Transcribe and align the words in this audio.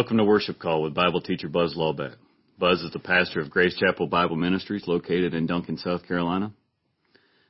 Welcome 0.00 0.16
to 0.16 0.24
Worship 0.24 0.58
Call 0.58 0.80
with 0.80 0.94
Bible 0.94 1.20
teacher 1.20 1.50
Buzz 1.50 1.74
Lawback. 1.76 2.14
Buzz 2.58 2.80
is 2.80 2.90
the 2.90 2.98
pastor 2.98 3.38
of 3.38 3.50
Grace 3.50 3.76
Chapel 3.76 4.06
Bible 4.06 4.34
Ministries 4.34 4.88
located 4.88 5.34
in 5.34 5.46
Duncan, 5.46 5.76
South 5.76 6.08
Carolina. 6.08 6.52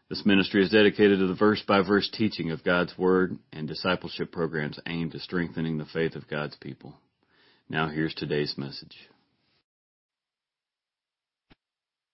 This 0.09 0.27
ministry 0.27 0.65
is 0.65 0.71
dedicated 0.71 1.21
to 1.21 1.29
the 1.29 1.37
verse 1.37 1.63
by 1.63 1.81
verse 1.83 2.11
teaching 2.13 2.51
of 2.51 2.65
God's 2.65 2.99
Word 2.99 3.39
and 3.53 3.69
discipleship 3.69 4.33
programs 4.33 4.81
aimed 4.89 5.15
at 5.15 5.21
strengthening 5.21 5.79
the 5.79 5.85
faith 5.85 6.17
of 6.17 6.27
God's 6.27 6.57
people. 6.57 6.95
Now 7.69 7.89
here's 7.89 8.15
today's 8.15 8.55
message. 8.59 8.97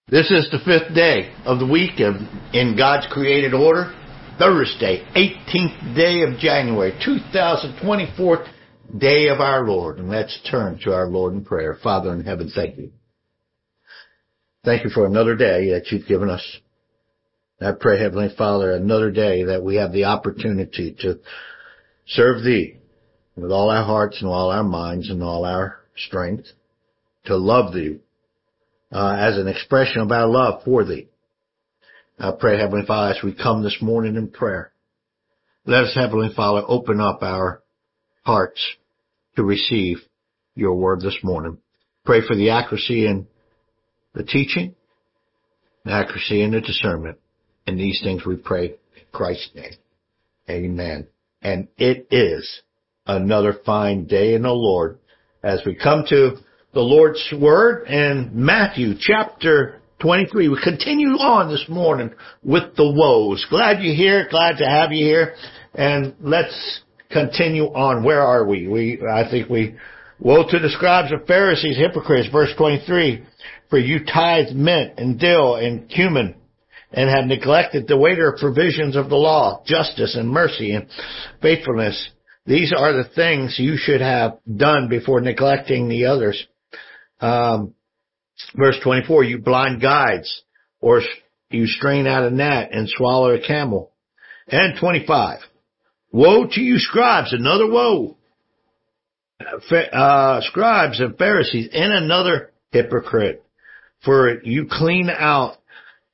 This 0.09 0.31
is 0.31 0.51
the 0.51 0.59
fifth 0.59 0.95
day 0.95 1.33
of 1.47 1.61
the 1.61 1.67
week 1.67 1.99
of, 2.01 2.17
in 2.53 2.77
God's 2.77 3.07
created 3.11 3.55
order. 3.55 3.95
Thursday, 4.39 5.03
18th 5.17 5.97
day 5.97 6.21
of 6.31 6.39
January, 6.39 6.93
2024 7.03 8.45
day 8.97 9.29
of 9.29 9.41
our 9.41 9.67
Lord. 9.67 9.99
And 9.99 10.09
let's 10.09 10.39
turn 10.51 10.79
to 10.85 10.93
our 10.93 11.07
Lord 11.07 11.35
in 11.35 11.45
prayer. 11.45 11.77
Father 11.83 12.13
in 12.13 12.25
heaven, 12.25 12.51
thank 12.55 12.77
you. 12.79 12.93
Thank 14.65 14.85
you 14.85 14.91
for 14.91 15.07
another 15.07 15.37
day 15.37 15.71
that 15.71 15.91
you've 15.91 16.09
given 16.09 16.29
us. 16.29 16.45
I 17.61 17.73
pray, 17.79 17.99
Heavenly 17.99 18.35
Father, 18.37 18.73
another 18.73 19.11
day 19.11 19.45
that 19.45 19.63
we 19.63 19.77
have 19.77 19.93
the 19.93 20.05
opportunity 20.05 20.95
to 21.01 21.21
serve 22.07 22.43
Thee 22.43 22.77
with 23.37 23.51
all 23.51 23.71
our 23.71 23.85
hearts 23.85 24.21
and 24.21 24.29
all 24.29 24.51
our 24.51 24.65
minds 24.65 25.09
and 25.09 25.23
all 25.23 25.45
our 25.45 25.81
strength, 25.97 26.47
to 27.27 27.37
love 27.37 27.73
Thee 27.73 27.99
uh, 28.93 29.17
as 29.19 29.39
an 29.39 29.49
expression 29.49 30.01
of 30.03 30.11
our 30.11 30.27
love 30.27 30.63
for 30.65 30.85
Thee. 30.85 31.09
I 32.19 32.33
pray, 32.39 32.59
Heavenly 32.59 32.87
Father, 32.87 33.15
as 33.15 33.23
we 33.23 33.35
come 33.35 33.63
this 33.63 33.79
morning 33.81 34.17
in 34.17 34.29
prayer, 34.29 34.73
let 35.65 35.85
us, 35.85 35.95
Heavenly 35.95 36.31
Father, 36.35 36.63
open 36.67 37.01
up 37.01 37.23
our 37.23 37.63
hearts 38.27 38.61
to 39.37 39.45
receive 39.45 39.99
your 40.57 40.75
word 40.75 41.01
this 41.01 41.19
morning. 41.23 41.59
Pray 42.05 42.27
for 42.27 42.35
the 42.35 42.51
accuracy 42.51 43.07
in 43.07 43.29
the 44.15 44.25
teaching, 44.25 44.75
the 45.85 45.93
accuracy 45.93 46.43
in 46.43 46.51
the 46.51 46.61
discernment. 46.61 47.19
And 47.69 47.79
these 47.79 48.01
things 48.03 48.27
we 48.27 48.37
pray 48.37 48.67
in 48.67 49.03
Christ's 49.13 49.51
name. 49.55 49.75
Amen. 50.51 51.07
And 51.41 51.69
it 51.77 52.09
is 52.11 52.63
another 53.07 53.55
fine 53.65 54.07
day 54.07 54.35
in 54.35 54.43
the 54.43 54.51
Lord 54.51 54.99
as 55.43 55.61
we 55.65 55.77
come 55.77 56.05
to 56.09 56.37
the 56.75 56.81
Lord's 56.81 57.33
Word 57.41 57.87
in 57.87 58.31
Matthew 58.35 58.95
chapter 58.99 59.81
23. 60.01 60.49
We 60.49 60.61
continue 60.63 61.11
on 61.11 61.49
this 61.49 61.67
morning 61.69 62.11
with 62.43 62.75
the 62.77 62.91
woes. 62.91 63.47
Glad 63.49 63.83
you're 63.83 63.95
here. 63.95 64.27
Glad 64.31 64.59
to 64.59 64.65
have 64.65 64.93
you 64.93 65.05
here. 65.05 65.35
And 65.75 66.15
let's 66.21 66.83
continue 67.11 67.65
on. 67.65 68.05
Where 68.05 68.23
are 68.23 68.47
we? 68.47 68.69
We, 68.69 69.01
I 69.07 69.29
think 69.31 69.49
we, 69.49 69.77
woe 70.19 70.45
to 70.49 70.59
the 70.59 70.71
scribes 70.71 71.13
and 71.13 71.27
Pharisees, 71.27 71.77
hypocrites, 71.77 72.29
verse 72.31 72.53
23. 72.57 73.25
For 73.69 73.79
you 73.79 74.05
tithe 74.05 74.55
mint 74.55 74.99
and 74.99 75.19
dill 75.19 75.57
and 75.57 75.89
cumin 75.89 76.37
and 76.93 77.11
have 77.11 77.27
neglected 77.27 77.87
the 77.87 77.97
weightier 77.97 78.37
provisions 78.39 78.97
of 78.97 79.09
the 79.09 79.17
law, 79.17 79.63
justice 79.67 80.17
and 80.17 80.29
mercy 80.29 80.73
and 80.73 80.87
faithfulness. 81.43 82.11
These 82.47 82.73
are 82.77 82.93
the 82.93 83.09
things 83.15 83.57
you 83.59 83.77
should 83.77 84.01
have 84.01 84.39
done 84.57 84.89
before 84.89 85.21
neglecting 85.21 85.89
the 85.89 86.07
others. 86.07 86.47
Um, 87.21 87.75
verse 88.55 88.77
24, 88.85 89.25
you 89.25 89.39
blind 89.39 89.83
guides, 89.83 90.43
or 90.81 91.03
you 91.51 91.67
strain 91.67 92.07
out 92.07 92.25
a 92.25 92.31
gnat 92.31 92.73
and 92.73 92.89
swallow 92.89 93.31
a 93.31 93.45
camel. 93.45 93.91
And 94.49 94.79
25, 94.79 95.41
Woe 96.13 96.47
to 96.47 96.61
you 96.61 96.79
scribes, 96.79 97.33
another 97.33 97.71
woe. 97.71 98.17
Uh, 99.71 100.41
scribes 100.43 101.01
and 101.01 101.19
Pharisees, 101.19 101.69
and 101.73 101.93
another 101.93 102.53
hypocrite. 102.71 103.45
For 104.05 104.43
you 104.43 104.67
clean 104.71 105.11
out 105.11 105.57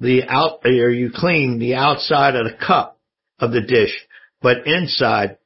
the 0.00 0.25
out, 0.25 0.60
or 0.64 0.91
you 0.91 1.10
clean 1.14 1.58
the 1.58 1.75
outside 1.75 2.34
of 2.34 2.47
the 2.47 2.56
cup 2.66 2.98
of 3.38 3.52
the 3.52 3.60
dish, 3.60 3.94
but 4.41 4.66
inside 4.66 5.38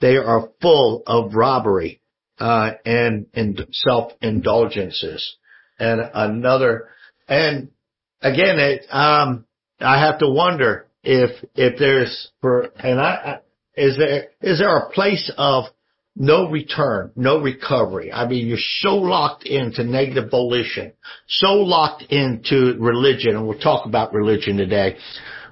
they 0.00 0.16
are 0.16 0.50
full 0.60 1.02
of 1.06 1.34
robbery, 1.34 2.00
uh, 2.38 2.72
and, 2.84 3.26
and 3.34 3.66
self-indulgences. 3.70 5.36
And 5.78 6.00
another, 6.14 6.88
and 7.28 7.68
again, 8.22 8.58
it, 8.58 8.86
um, 8.90 9.44
I 9.78 10.00
have 10.00 10.18
to 10.18 10.28
wonder 10.28 10.86
if, 11.02 11.44
if 11.54 11.78
there's 11.78 12.30
for, 12.40 12.70
and 12.82 13.00
I, 13.00 13.40
is 13.76 13.96
there, 13.96 14.28
is 14.40 14.58
there 14.58 14.76
a 14.76 14.90
place 14.90 15.30
of 15.36 15.64
no 16.16 16.50
return, 16.50 17.12
no 17.16 17.40
recovery? 17.40 18.12
I 18.12 18.26
mean, 18.26 18.46
you're 18.46 18.58
so 18.80 18.96
locked 18.96 19.46
into 19.46 19.84
negative 19.84 20.30
volition, 20.30 20.92
so 21.28 21.54
locked 21.54 22.02
into 22.10 22.76
religion, 22.78 23.36
and 23.36 23.46
we'll 23.46 23.58
talk 23.58 23.86
about 23.86 24.12
religion 24.12 24.56
today, 24.56 24.96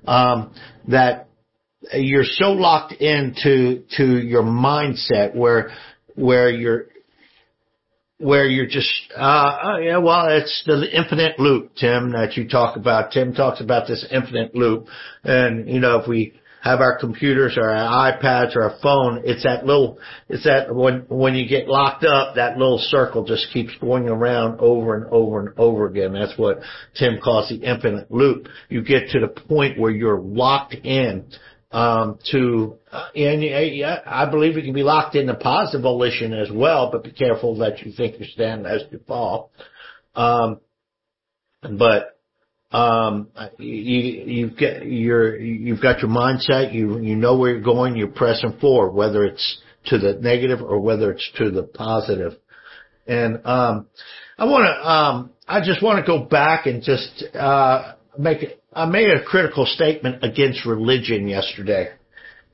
um, 0.06 0.52
that 0.88 1.28
you're 1.94 2.24
so 2.24 2.52
locked 2.52 2.92
into 2.92 3.84
to 3.96 4.18
your 4.18 4.42
mindset 4.42 5.34
where 5.34 5.70
where 6.16 6.50
you're 6.50 6.86
where 8.18 8.46
you're 8.46 8.66
just 8.66 8.90
uh 9.16 9.76
yeah 9.80 9.98
well 9.98 10.26
it's 10.28 10.64
the 10.66 10.88
infinite 10.92 11.38
loop 11.38 11.74
tim 11.76 12.12
that 12.12 12.36
you 12.36 12.48
talk 12.48 12.76
about 12.76 13.12
tim 13.12 13.32
talks 13.32 13.60
about 13.60 13.86
this 13.86 14.04
infinite 14.10 14.54
loop 14.56 14.86
and 15.22 15.68
you 15.68 15.78
know 15.78 16.00
if 16.00 16.08
we 16.08 16.32
have 16.62 16.80
our 16.80 16.98
computers 16.98 17.56
or 17.56 17.70
our 17.70 18.12
iPads 18.12 18.56
or 18.56 18.62
our 18.62 18.78
phone, 18.82 19.22
it's 19.24 19.44
that 19.44 19.64
little, 19.64 19.98
it's 20.28 20.44
that 20.44 20.74
when, 20.74 21.04
when 21.08 21.34
you 21.34 21.48
get 21.48 21.68
locked 21.68 22.04
up, 22.04 22.34
that 22.34 22.58
little 22.58 22.78
circle 22.78 23.24
just 23.24 23.46
keeps 23.52 23.70
going 23.80 24.08
around 24.08 24.58
over 24.60 24.96
and 24.96 25.06
over 25.12 25.40
and 25.40 25.58
over 25.58 25.86
again. 25.86 26.12
That's 26.12 26.36
what 26.36 26.58
Tim 26.96 27.20
calls 27.22 27.48
the 27.48 27.56
infinite 27.56 28.10
loop. 28.10 28.48
You 28.68 28.82
get 28.82 29.10
to 29.10 29.20
the 29.20 29.28
point 29.28 29.78
where 29.78 29.90
you're 29.90 30.20
locked 30.20 30.74
in, 30.74 31.26
um, 31.70 32.18
to, 32.32 32.76
uh, 32.90 33.08
and 33.14 33.42
yeah, 33.42 34.00
I 34.06 34.30
believe 34.30 34.56
you 34.56 34.62
can 34.62 34.72
be 34.72 34.82
locked 34.82 35.14
in 35.14 35.28
into 35.28 35.34
positive 35.34 35.82
volition 35.82 36.32
as 36.32 36.50
well, 36.50 36.90
but 36.90 37.04
be 37.04 37.12
careful 37.12 37.58
that 37.58 37.80
you 37.80 37.92
think 37.92 38.18
you're 38.18 38.28
standing 38.28 38.66
as 38.66 38.82
you 38.90 39.00
fall. 39.06 39.50
Um, 40.14 40.60
but 41.62 42.17
um, 42.70 43.28
you, 43.58 43.66
you've 43.66 44.58
got 44.58 44.86
your, 44.86 45.36
you've 45.38 45.80
got 45.80 46.00
your 46.00 46.10
mindset, 46.10 46.74
you, 46.74 46.98
you 46.98 47.16
know 47.16 47.38
where 47.38 47.52
you're 47.52 47.60
going, 47.60 47.96
you're 47.96 48.08
pressing 48.08 48.58
forward, 48.60 48.92
whether 48.92 49.24
it's 49.24 49.60
to 49.86 49.98
the 49.98 50.14
negative 50.14 50.60
or 50.60 50.78
whether 50.80 51.12
it's 51.12 51.30
to 51.38 51.50
the 51.50 51.62
positive. 51.62 52.34
And, 53.06 53.46
um, 53.46 53.86
I 54.36 54.44
want 54.44 54.66
to, 54.66 54.88
um, 54.88 55.30
I 55.46 55.60
just 55.64 55.82
want 55.82 56.04
to 56.04 56.06
go 56.06 56.24
back 56.24 56.66
and 56.66 56.82
just, 56.82 57.24
uh, 57.34 57.94
make 58.18 58.42
it, 58.42 58.62
I 58.72 58.84
made 58.84 59.08
a 59.08 59.24
critical 59.24 59.64
statement 59.64 60.22
against 60.22 60.66
religion 60.66 61.26
yesterday. 61.26 61.90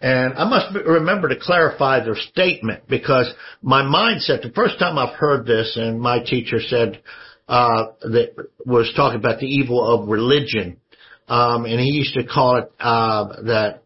And 0.00 0.34
I 0.34 0.44
must 0.48 0.74
remember 0.86 1.28
to 1.28 1.36
clarify 1.40 2.04
the 2.04 2.14
statement 2.30 2.84
because 2.88 3.32
my 3.62 3.82
mindset, 3.82 4.42
the 4.42 4.52
first 4.54 4.78
time 4.78 4.98
I've 4.98 5.14
heard 5.14 5.46
this 5.46 5.76
and 5.76 6.00
my 6.00 6.22
teacher 6.22 6.60
said, 6.60 7.00
uh, 7.48 7.86
that 8.00 8.34
was 8.64 8.92
talking 8.96 9.18
about 9.18 9.40
the 9.40 9.46
evil 9.46 9.84
of 9.84 10.08
religion. 10.08 10.78
Um, 11.28 11.64
and 11.64 11.80
he 11.80 11.86
used 11.86 12.14
to 12.14 12.24
call 12.24 12.58
it, 12.58 12.72
uh, 12.80 13.42
that 13.44 13.82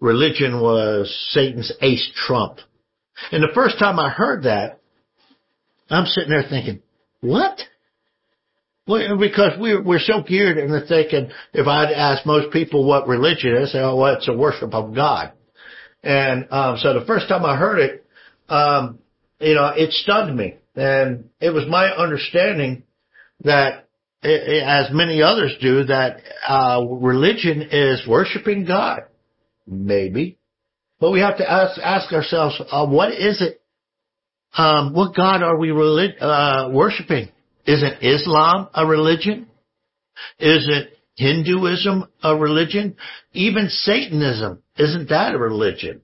religion 0.00 0.60
was 0.60 1.14
Satan's 1.30 1.72
ace 1.80 2.10
trump. 2.26 2.58
And 3.32 3.42
the 3.42 3.54
first 3.54 3.78
time 3.78 3.98
I 3.98 4.10
heard 4.10 4.44
that, 4.44 4.80
I'm 5.90 6.06
sitting 6.06 6.30
there 6.30 6.44
thinking, 6.48 6.82
what? 7.20 7.60
Well, 8.86 9.16
because 9.18 9.52
we're, 9.58 9.82
we're 9.82 9.98
so 9.98 10.22
geared 10.22 10.58
into 10.58 10.86
thinking, 10.86 11.30
if 11.54 11.66
I'd 11.66 11.92
ask 11.92 12.26
most 12.26 12.52
people 12.52 12.86
what 12.86 13.08
religion 13.08 13.56
is, 13.56 13.72
they 13.72 13.78
oh, 13.78 13.96
well, 13.96 14.14
it's 14.14 14.28
a 14.28 14.36
worship 14.36 14.74
of 14.74 14.94
God. 14.94 15.32
And, 16.02 16.48
um, 16.50 16.76
so 16.78 16.98
the 16.98 17.06
first 17.06 17.28
time 17.28 17.46
I 17.46 17.56
heard 17.56 17.78
it, 17.78 18.06
um, 18.50 18.98
you 19.40 19.54
know, 19.54 19.72
it 19.74 19.92
stunned 19.92 20.36
me. 20.36 20.56
And 20.76 21.30
it 21.40 21.50
was 21.50 21.64
my 21.68 21.86
understanding 21.86 22.82
that 23.42 23.88
as 24.22 24.88
many 24.90 25.22
others 25.22 25.54
do, 25.60 25.84
that 25.84 26.20
uh, 26.48 26.82
religion 26.88 27.62
is 27.70 28.06
worshiping 28.08 28.64
God. 28.64 29.02
Maybe. 29.66 30.38
But 31.00 31.10
we 31.10 31.20
have 31.20 31.38
to 31.38 31.50
ask, 31.50 31.78
ask 31.80 32.12
ourselves, 32.12 32.60
uh, 32.70 32.86
what 32.86 33.12
is 33.12 33.42
it? 33.42 33.60
Um, 34.56 34.94
what 34.94 35.14
God 35.14 35.42
are 35.42 35.58
we 35.58 35.72
relig- 35.72 36.20
uh, 36.20 36.70
worshiping? 36.72 37.28
Isn't 37.66 38.02
Islam 38.02 38.68
a 38.72 38.86
religion? 38.86 39.48
Is 40.38 40.68
it 40.70 40.96
Hinduism 41.16 42.04
a 42.22 42.36
religion? 42.36 42.96
Even 43.32 43.68
Satanism, 43.68 44.62
isn't 44.78 45.08
that 45.08 45.34
a 45.34 45.38
religion? 45.38 46.02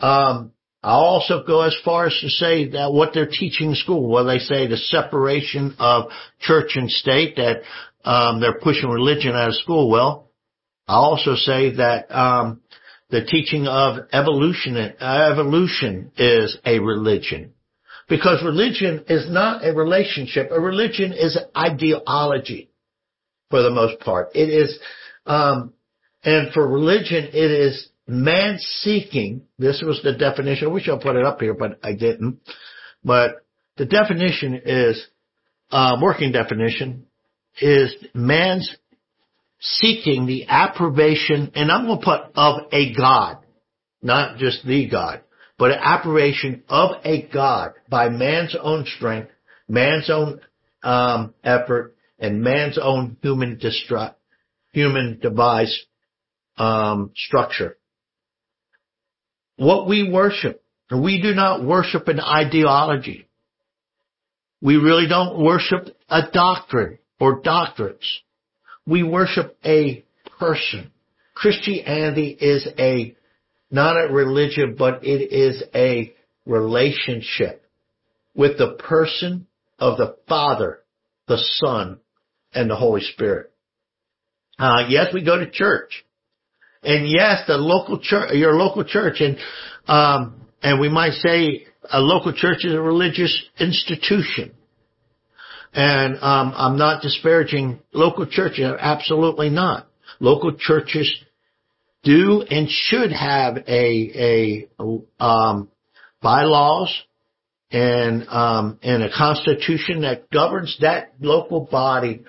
Um, 0.00 0.52
I'll 0.82 1.00
also 1.00 1.44
go 1.46 1.62
as 1.62 1.76
far 1.84 2.06
as 2.06 2.18
to 2.20 2.28
say 2.28 2.70
that 2.70 2.92
what 2.92 3.14
they're 3.14 3.28
teaching 3.30 3.70
in 3.70 3.76
school, 3.76 4.08
well, 4.08 4.24
they 4.24 4.38
say 4.38 4.66
the 4.66 4.76
separation 4.76 5.76
of 5.78 6.10
church 6.40 6.72
and 6.74 6.90
state, 6.90 7.36
that 7.36 7.62
um, 8.04 8.40
they're 8.40 8.58
pushing 8.58 8.90
religion 8.90 9.32
out 9.32 9.48
of 9.48 9.54
school. 9.54 9.88
Well, 9.88 10.30
I 10.88 10.94
also 10.94 11.36
say 11.36 11.76
that 11.76 12.10
um, 12.10 12.62
the 13.10 13.24
teaching 13.24 13.68
of 13.68 14.06
evolution, 14.12 14.76
evolution 14.76 16.10
is 16.16 16.58
a 16.64 16.80
religion. 16.80 17.52
Because 18.08 18.42
religion 18.42 19.04
is 19.08 19.30
not 19.30 19.64
a 19.64 19.72
relationship. 19.72 20.50
A 20.50 20.60
religion 20.60 21.12
is 21.12 21.38
ideology 21.56 22.70
for 23.50 23.62
the 23.62 23.70
most 23.70 24.00
part. 24.00 24.30
It 24.34 24.48
is, 24.48 24.78
um, 25.26 25.72
and 26.24 26.52
for 26.52 26.66
religion, 26.66 27.28
it 27.32 27.50
is 27.50 27.88
man 28.12 28.58
seeking. 28.58 29.42
This 29.58 29.82
was 29.84 30.00
the 30.02 30.12
definition. 30.12 30.68
I 30.68 30.70
wish 30.70 30.88
I 30.88 30.96
put 31.02 31.16
it 31.16 31.24
up 31.24 31.40
here, 31.40 31.54
but 31.54 31.78
I 31.82 31.94
didn't. 31.94 32.40
But 33.02 33.44
the 33.76 33.86
definition 33.86 34.60
is, 34.64 35.04
uh, 35.70 35.96
working 36.00 36.32
definition 36.32 37.06
is 37.60 37.94
man's 38.14 38.76
seeking 39.60 40.26
the 40.26 40.46
approbation, 40.48 41.52
and 41.54 41.70
I'm 41.70 41.86
going 41.86 42.00
to 42.00 42.04
put 42.04 42.20
of 42.34 42.66
a 42.72 42.92
God, 42.94 43.38
not 44.02 44.36
just 44.36 44.66
the 44.66 44.88
God, 44.88 45.22
but 45.58 45.70
an 45.70 45.78
approbation 45.80 46.64
of 46.68 46.96
a 47.04 47.22
God 47.22 47.72
by 47.88 48.08
man's 48.08 48.54
own 48.60 48.84
strength, 48.84 49.30
man's 49.68 50.10
own 50.10 50.40
um, 50.82 51.32
effort, 51.42 51.96
and 52.18 52.42
man's 52.42 52.78
own 52.78 53.16
human 53.22 53.56
destru- 53.58 54.14
human 54.72 55.18
device 55.20 55.86
um, 56.58 57.12
structure. 57.14 57.76
What 59.56 59.86
we 59.88 60.10
worship, 60.10 60.62
we 60.90 61.20
do 61.20 61.34
not 61.34 61.64
worship 61.64 62.08
an 62.08 62.20
ideology. 62.20 63.28
We 64.60 64.76
really 64.76 65.08
don't 65.08 65.42
worship 65.42 65.96
a 66.08 66.22
doctrine 66.32 66.98
or 67.18 67.40
doctrines. 67.40 68.22
We 68.86 69.02
worship 69.02 69.56
a 69.64 70.04
person. 70.38 70.90
Christianity 71.34 72.36
is 72.40 72.66
a, 72.78 73.16
not 73.70 73.96
a 73.96 74.12
religion, 74.12 74.76
but 74.78 75.04
it 75.04 75.32
is 75.32 75.62
a 75.74 76.14
relationship 76.46 77.64
with 78.34 78.58
the 78.58 78.74
person 78.74 79.46
of 79.78 79.98
the 79.98 80.16
Father, 80.28 80.80
the 81.28 81.38
Son, 81.38 81.98
and 82.54 82.70
the 82.70 82.76
Holy 82.76 83.00
Spirit. 83.00 83.52
Uh, 84.58 84.84
yes, 84.88 85.06
we 85.12 85.24
go 85.24 85.38
to 85.38 85.50
church. 85.50 86.04
And 86.82 87.08
yes, 87.08 87.42
the 87.46 87.56
local 87.56 88.00
church, 88.00 88.32
your 88.34 88.54
local 88.54 88.84
church, 88.84 89.20
and, 89.20 89.38
um, 89.86 90.46
and 90.62 90.80
we 90.80 90.88
might 90.88 91.12
say 91.12 91.66
a 91.90 92.00
local 92.00 92.32
church 92.32 92.64
is 92.64 92.74
a 92.74 92.80
religious 92.80 93.42
institution. 93.58 94.52
And 95.72 96.16
um, 96.16 96.52
I'm 96.54 96.76
not 96.76 97.02
disparaging 97.02 97.80
local 97.92 98.26
churches. 98.26 98.72
Absolutely 98.78 99.48
not. 99.48 99.88
Local 100.20 100.54
churches 100.54 101.10
do 102.02 102.42
and 102.42 102.68
should 102.68 103.12
have 103.12 103.58
a 103.68 104.68
a 104.78 105.04
um, 105.22 105.68
bylaws 106.20 106.92
and 107.70 108.28
um, 108.28 108.78
and 108.82 109.02
a 109.02 109.10
constitution 109.16 110.02
that 110.02 110.30
governs 110.30 110.76
that 110.80 111.14
local 111.20 111.60
body 111.60 112.24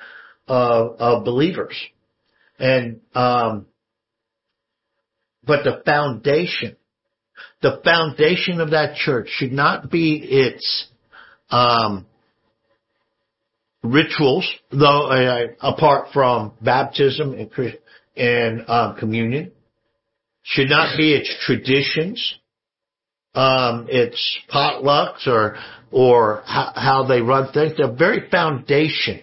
of, 0.48 0.96
of 1.00 1.26
believers. 1.26 1.76
And 2.60 3.02
um, 3.14 3.66
but 5.46 5.64
the 5.64 5.82
foundation, 5.86 6.76
the 7.62 7.82
foundation 7.84 8.62
of 8.62 8.72
that 8.72 8.96
church 8.96 9.28
should 9.30 9.52
not 9.52 9.90
be 9.90 10.16
its 10.18 10.88
um, 11.50 12.06
rituals, 13.84 14.50
though 14.72 15.08
uh, 15.08 15.48
apart 15.62 16.08
from 16.14 16.54
baptism 16.62 17.34
and, 17.34 17.78
and 18.16 18.70
um, 18.70 18.96
communion, 18.98 19.52
should 20.44 20.70
not 20.70 20.98
be 20.98 21.14
its 21.14 21.34
traditions, 21.46 22.36
um, 23.36 23.88
its 23.90 24.40
potlucks 24.54 25.28
or 25.28 25.58
or 25.92 26.42
how 26.46 27.06
they 27.08 27.22
run 27.22 27.52
things. 27.54 27.74
The 27.78 27.96
very 27.98 28.30
foundation 28.30 29.22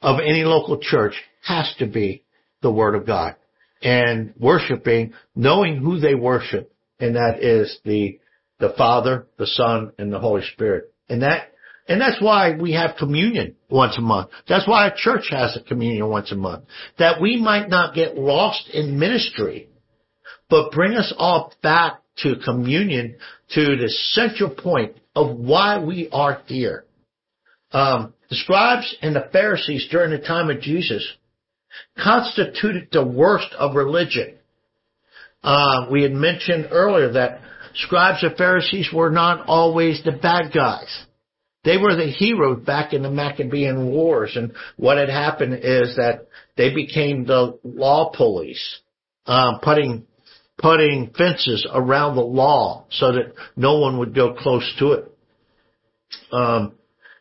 of 0.00 0.20
any 0.20 0.44
local 0.44 0.78
church 0.78 1.14
has 1.44 1.74
to 1.78 1.86
be 1.86 2.22
the 2.60 2.70
Word 2.70 2.94
of 2.94 3.04
God 3.06 3.34
and 3.82 4.34
worshiping, 4.38 5.12
knowing 5.34 5.76
who 5.76 5.98
they 5.98 6.14
worship, 6.14 6.72
and 7.00 7.16
that 7.16 7.42
is 7.42 7.78
the 7.84 8.18
the 8.58 8.74
Father, 8.78 9.26
the 9.38 9.46
Son, 9.46 9.92
and 9.98 10.12
the 10.12 10.20
Holy 10.20 10.42
Spirit. 10.52 10.92
And 11.08 11.22
that 11.22 11.52
and 11.88 12.00
that's 12.00 12.22
why 12.22 12.56
we 12.56 12.72
have 12.74 12.96
communion 12.96 13.56
once 13.68 13.98
a 13.98 14.00
month. 14.00 14.30
That's 14.48 14.68
why 14.68 14.86
a 14.86 14.94
church 14.94 15.26
has 15.30 15.56
a 15.56 15.62
communion 15.62 16.08
once 16.08 16.30
a 16.30 16.36
month. 16.36 16.64
That 16.98 17.20
we 17.20 17.40
might 17.40 17.68
not 17.68 17.94
get 17.94 18.16
lost 18.16 18.70
in 18.72 18.98
ministry, 18.98 19.68
but 20.48 20.70
bring 20.70 20.94
us 20.94 21.12
all 21.16 21.52
back 21.62 22.00
to 22.18 22.36
communion, 22.44 23.16
to 23.50 23.76
the 23.76 23.88
central 23.88 24.50
point 24.50 24.96
of 25.16 25.36
why 25.36 25.82
we 25.82 26.08
are 26.12 26.42
here. 26.46 26.84
Um, 27.72 28.14
the 28.30 28.36
scribes 28.36 28.94
and 29.02 29.16
the 29.16 29.28
Pharisees 29.32 29.88
during 29.90 30.10
the 30.10 30.24
time 30.24 30.50
of 30.50 30.60
Jesus 30.60 31.06
constituted 32.02 32.88
the 32.92 33.04
worst 33.04 33.52
of 33.58 33.74
religion. 33.74 34.38
Uh, 35.42 35.86
we 35.90 36.02
had 36.02 36.12
mentioned 36.12 36.68
earlier 36.70 37.12
that 37.12 37.40
scribes 37.74 38.22
and 38.22 38.36
Pharisees 38.36 38.90
were 38.92 39.10
not 39.10 39.46
always 39.46 40.02
the 40.04 40.12
bad 40.12 40.52
guys. 40.52 41.04
They 41.64 41.76
were 41.76 41.94
the 41.94 42.06
heroes 42.06 42.64
back 42.64 42.92
in 42.92 43.02
the 43.02 43.10
Maccabean 43.10 43.90
Wars, 43.90 44.32
and 44.34 44.52
what 44.76 44.98
had 44.98 45.08
happened 45.08 45.54
is 45.62 45.96
that 45.96 46.26
they 46.56 46.74
became 46.74 47.24
the 47.24 47.58
law 47.62 48.10
police, 48.14 48.80
um, 49.26 49.60
putting 49.62 50.06
putting 50.58 51.12
fences 51.16 51.66
around 51.72 52.14
the 52.14 52.22
law 52.22 52.84
so 52.90 53.12
that 53.12 53.32
no 53.56 53.78
one 53.78 53.98
would 53.98 54.14
go 54.14 54.34
close 54.34 54.74
to 54.78 54.92
it, 54.92 55.12
um, 56.32 56.72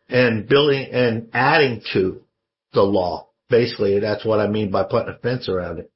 and 0.10 0.48
building 0.48 0.90
and 0.92 1.30
adding 1.34 1.82
to 1.94 2.22
the 2.74 2.82
law. 2.82 3.28
Basically, 3.52 4.00
that's 4.00 4.26
what 4.26 4.40
I 4.40 4.48
mean 4.48 4.72
by 4.72 4.84
putting 4.84 5.14
a 5.14 5.18
fence 5.20 5.48
around 5.48 5.80
it. 5.80 5.92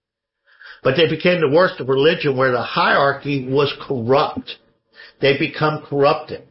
But 0.83 0.95
they 0.97 1.09
became 1.09 1.41
the 1.41 1.49
worst 1.49 1.79
of 1.79 1.89
religion, 1.89 2.37
where 2.37 2.51
the 2.51 2.61
hierarchy 2.61 3.47
was 3.49 3.73
corrupt. 3.87 4.51
They 5.21 5.39
become 5.39 5.83
corrupted 5.89 6.43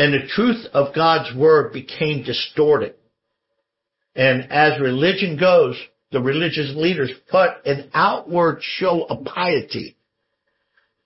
and 0.00 0.14
the 0.14 0.26
truth 0.28 0.64
of 0.72 0.94
God's 0.94 1.36
word 1.36 1.74
became 1.74 2.22
distorted. 2.24 2.94
And 4.16 4.50
as 4.50 4.80
religion 4.80 5.36
goes, 5.38 5.78
the 6.10 6.22
religious 6.22 6.72
leaders 6.74 7.12
put 7.30 7.50
an 7.66 7.90
outward 7.92 8.60
show 8.62 9.02
of 9.04 9.26
piety 9.26 9.96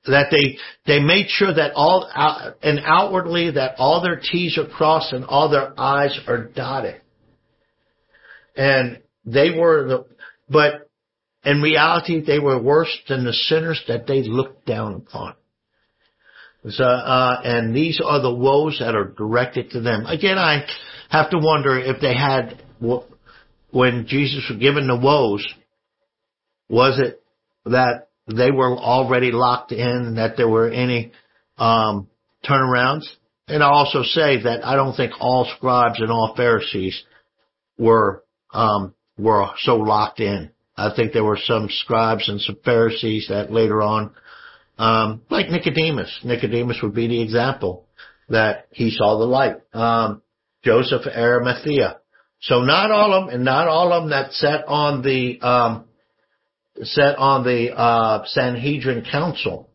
that 0.06 0.26
they 0.30 0.58
they 0.86 1.02
made 1.02 1.26
sure 1.28 1.52
that 1.52 1.72
all 1.74 2.08
and 2.62 2.78
outwardly 2.84 3.50
that 3.50 3.74
all 3.78 4.00
their 4.00 4.20
T's 4.20 4.56
are 4.58 4.68
crossed 4.68 5.12
and 5.12 5.24
all 5.24 5.48
their 5.48 5.72
I's 5.76 6.16
are 6.28 6.44
dotted. 6.44 7.00
And 8.54 9.00
they 9.24 9.50
were 9.50 9.88
the 9.88 10.04
but 10.48 10.88
in 11.44 11.62
reality 11.62 12.24
they 12.24 12.38
were 12.38 12.60
worse 12.60 12.96
than 13.08 13.24
the 13.24 13.32
sinners 13.32 13.82
that 13.88 14.06
they 14.06 14.22
looked 14.22 14.66
down 14.66 14.94
upon. 14.94 15.34
So, 16.68 16.84
uh, 16.84 17.40
and 17.44 17.76
these 17.76 18.00
are 18.02 18.22
the 18.22 18.32
woes 18.32 18.78
that 18.80 18.94
are 18.94 19.04
directed 19.08 19.70
to 19.72 19.80
them. 19.80 20.06
Again, 20.06 20.38
I 20.38 20.64
have 21.10 21.28
to 21.30 21.38
wonder 21.38 21.78
if 21.78 22.00
they 22.00 22.14
had, 22.14 22.62
when 23.70 24.06
Jesus 24.06 24.46
was 24.48 24.58
given 24.58 24.86
the 24.86 24.96
woes, 24.96 25.46
was 26.70 26.98
it 26.98 27.22
that 27.66 28.08
they 28.26 28.50
were 28.50 28.74
already 28.78 29.30
locked 29.30 29.72
in, 29.72 30.14
that 30.16 30.38
there 30.38 30.48
were 30.48 30.70
any, 30.70 31.12
um, 31.58 32.08
turnarounds? 32.48 33.04
And 33.46 33.62
I 33.62 33.68
also 33.68 34.02
say 34.02 34.42
that 34.44 34.64
I 34.64 34.74
don't 34.74 34.96
think 34.96 35.12
all 35.20 35.46
scribes 35.56 36.00
and 36.00 36.10
all 36.10 36.32
Pharisees 36.34 37.02
were, 37.76 38.24
um, 38.54 38.94
were 39.16 39.48
so 39.58 39.76
locked 39.76 40.20
in. 40.20 40.50
I 40.76 40.92
think 40.94 41.12
there 41.12 41.24
were 41.24 41.38
some 41.40 41.68
scribes 41.70 42.28
and 42.28 42.40
some 42.40 42.56
Pharisees 42.64 43.26
that 43.28 43.52
later 43.52 43.80
on 43.82 44.12
um, 44.78 45.22
like 45.30 45.50
Nicodemus. 45.50 46.20
Nicodemus 46.24 46.80
would 46.82 46.94
be 46.94 47.06
the 47.06 47.22
example 47.22 47.86
that 48.28 48.66
he 48.72 48.90
saw 48.90 49.18
the 49.18 49.24
light. 49.24 49.56
Um, 49.72 50.22
Joseph 50.64 51.06
Arimathea. 51.06 51.98
So 52.40 52.62
not 52.62 52.90
all 52.90 53.12
of 53.12 53.26
them, 53.26 53.34
and 53.34 53.44
not 53.44 53.68
all 53.68 53.92
of 53.92 54.02
them 54.02 54.10
that 54.10 54.32
sat 54.32 54.66
on 54.66 55.02
the 55.02 55.40
um, 55.40 55.84
sat 56.82 57.16
on 57.16 57.44
the 57.44 57.74
uh, 57.74 58.24
Sanhedrin 58.26 59.04
council 59.10 59.70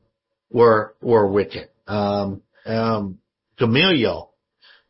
were 0.52 0.96
were 1.02 1.28
wicked. 1.28 1.70
Um, 1.88 2.42
um, 2.66 3.20
Gamaliel 3.58 4.32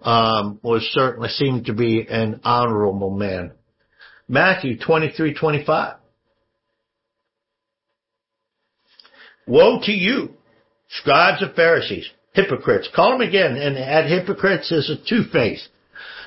um, 0.01 0.59
was 0.61 0.83
certainly 0.93 1.29
seemed 1.29 1.67
to 1.67 1.73
be 1.73 2.05
an 2.09 2.41
honorable 2.43 3.11
man. 3.11 3.53
Matthew 4.29 4.77
twenty 4.77 5.09
three 5.09 5.33
twenty 5.33 5.65
five. 5.65 5.95
Woe 9.47 9.79
to 9.83 9.91
you, 9.91 10.29
scribes 10.89 11.41
and 11.41 11.55
Pharisees, 11.55 12.07
hypocrites. 12.33 12.87
Call 12.95 13.11
them 13.11 13.27
again 13.27 13.55
and 13.55 13.75
add 13.75 14.05
hypocrites 14.05 14.71
as 14.71 14.91
a 14.91 15.09
two-face 15.09 15.67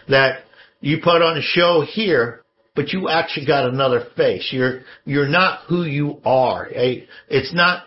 that 0.09 0.40
you 0.80 0.99
put 0.99 1.23
on 1.23 1.38
a 1.38 1.42
show 1.42 1.87
here, 1.88 2.42
but 2.75 2.88
you 2.88 3.09
actually 3.09 3.47
got 3.47 3.68
another 3.68 4.06
face. 4.16 4.49
You're, 4.50 4.80
you're 5.04 5.28
not 5.28 5.61
who 5.68 5.85
you 5.85 6.21
are. 6.25 6.68
Eh, 6.75 7.02
it's 7.28 7.54
not 7.54 7.85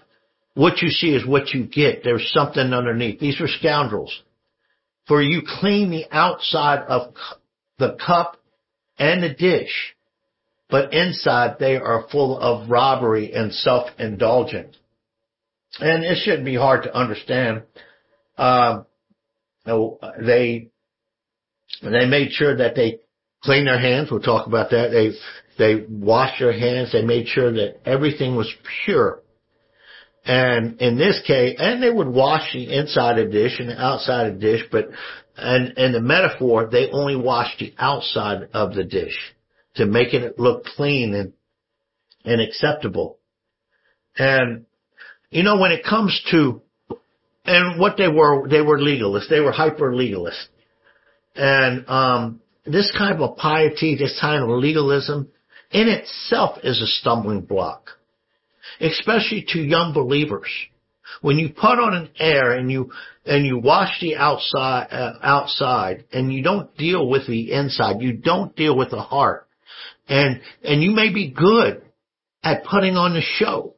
what 0.54 0.82
you 0.82 0.88
see 0.88 1.14
is 1.14 1.28
what 1.28 1.50
you 1.50 1.66
get. 1.66 2.06
There's 2.06 2.32
something 2.32 2.72
underneath. 2.72 3.20
These 3.20 3.42
were 3.42 3.50
scoundrels. 3.50 4.24
For 5.06 5.22
you 5.22 5.42
clean 5.46 5.92
the 5.92 6.06
outside 6.10 6.86
of 6.88 7.14
the 7.78 7.98
cup 8.06 8.38
and 8.98 9.22
the 9.22 9.34
dish, 9.34 9.95
but 10.70 10.94
inside 10.94 11.58
they 11.60 11.76
are 11.78 12.08
full 12.12 12.40
of 12.40 12.70
robbery 12.70 13.34
and 13.34 13.54
self-indulgence. 13.54 14.76
And 15.80 16.04
it 16.04 16.18
shouldn't 16.24 16.46
be 16.46 16.56
hard 16.56 16.84
to 16.84 16.96
understand. 16.96 17.64
Um, 18.38 18.86
they 19.66 20.70
they 21.82 22.06
made 22.06 22.32
sure 22.32 22.58
that 22.58 22.76
they 22.76 23.00
cleaned 23.44 23.68
their 23.68 23.80
hands. 23.80 24.10
We'll 24.10 24.22
talk 24.22 24.48
about 24.48 24.70
that. 24.72 24.90
They 24.92 25.12
they 25.58 25.86
washed 25.88 26.40
their 26.40 26.58
hands. 26.58 26.92
They 26.92 27.04
made 27.04 27.28
sure 27.28 27.52
that 27.52 27.82
everything 27.86 28.36
was 28.36 28.54
pure. 28.86 29.22
And 30.26 30.82
in 30.82 30.98
this 30.98 31.22
case, 31.28 31.56
and 31.60 31.84
they 31.84 31.90
would 31.92 32.08
wash 32.08 32.54
the 32.54 32.74
inside 32.74 33.20
of 33.20 33.32
dish 33.32 33.60
and 33.60 33.70
the 33.70 33.80
outside 33.80 34.28
of 34.28 34.40
dish, 34.40 34.62
but 34.72 34.90
and 35.38 35.78
in 35.78 35.92
the 35.92 36.02
metaphor, 36.02 36.70
they 36.72 36.90
only 36.90 37.16
washed 37.16 37.60
the 37.60 37.74
outside 37.78 38.48
of 38.54 38.74
the 38.74 38.84
dish 38.84 39.35
to 39.76 39.86
making 39.86 40.24
it 40.24 40.40
look 40.40 40.66
clean 40.66 41.14
and 41.14 41.34
and 42.24 42.42
acceptable. 42.42 43.20
And 44.18 44.66
you 45.30 45.44
know, 45.44 45.58
when 45.60 45.72
it 45.72 45.84
comes 45.84 46.22
to 46.32 46.62
and 47.46 47.80
what 47.80 47.98
they 47.98 48.08
were, 48.08 48.48
they 48.48 48.62
were 48.62 48.80
legalists. 48.80 49.30
They 49.30 49.40
were 49.40 49.52
hyper 49.52 49.94
legalists. 49.94 50.48
And 51.36 51.88
um, 51.88 52.42
this 52.66 52.92
kind 52.98 53.22
of 53.22 53.38
piety, 53.38 53.96
this 53.96 54.18
kind 54.20 54.44
of 54.44 54.50
legalism, 54.50 55.30
in 55.72 55.88
itself 55.88 56.60
is 56.64 56.82
a 56.82 56.88
stumbling 56.88 57.42
block, 57.42 57.90
especially 58.80 59.46
to 59.50 59.60
young 59.60 59.94
believers. 59.94 60.50
When 61.22 61.38
you 61.38 61.50
put 61.50 61.80
on 61.80 61.94
an 61.94 62.10
air 62.18 62.52
and 62.54 62.72
you 62.72 62.92
and 63.26 63.46
you 63.46 63.60
wash 63.60 64.00
the 64.02 64.16
outside 64.16 64.88
uh, 64.92 65.14
outside 65.22 66.06
and 66.12 66.34
you 66.34 66.42
don't 66.44 66.76
deal 66.78 67.08
with 67.08 67.28
the 67.28 67.52
inside, 67.52 68.02
you 68.02 68.14
don't 68.14 68.56
deal 68.56 68.76
with 68.76 68.90
the 68.90 69.02
heart, 69.02 69.45
and 70.08 70.42
and 70.64 70.84
you 70.84 70.92
may 70.92 71.12
be 71.14 71.32
good 71.32 71.82
at 72.44 72.64
putting 72.66 72.96
on 72.96 73.14
the 73.14 73.22
show, 73.22 73.76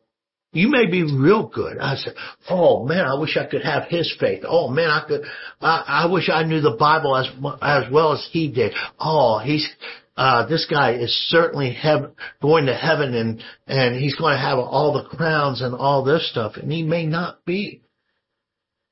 you 0.53 0.69
may 0.69 0.87
be 0.87 1.03
real 1.03 1.47
good. 1.47 1.77
I 1.77 1.95
said, 1.95 2.15
oh 2.49 2.85
man, 2.85 3.05
I 3.05 3.19
wish 3.19 3.37
I 3.37 3.45
could 3.45 3.63
have 3.63 3.83
his 3.89 4.13
faith. 4.19 4.43
Oh 4.47 4.69
man, 4.69 4.89
I 4.89 5.05
could, 5.07 5.21
I, 5.61 5.83
I 5.87 6.11
wish 6.11 6.29
I 6.29 6.43
knew 6.43 6.61
the 6.61 6.75
Bible 6.77 7.15
as, 7.15 7.27
as 7.61 7.91
well 7.91 8.13
as 8.13 8.27
he 8.31 8.51
did. 8.51 8.73
Oh, 8.99 9.39
he's, 9.39 9.67
uh, 10.15 10.47
this 10.47 10.65
guy 10.69 10.95
is 10.95 11.11
certainly 11.29 11.73
heaven, 11.73 12.11
going 12.41 12.65
to 12.65 12.75
heaven 12.75 13.13
and, 13.13 13.43
and 13.67 13.95
he's 13.95 14.15
going 14.15 14.33
to 14.33 14.41
have 14.41 14.57
all 14.57 14.93
the 14.93 15.15
crowns 15.15 15.61
and 15.61 15.75
all 15.75 16.03
this 16.03 16.29
stuff. 16.31 16.53
And 16.55 16.71
he 16.71 16.83
may 16.83 17.05
not 17.05 17.45
be. 17.45 17.83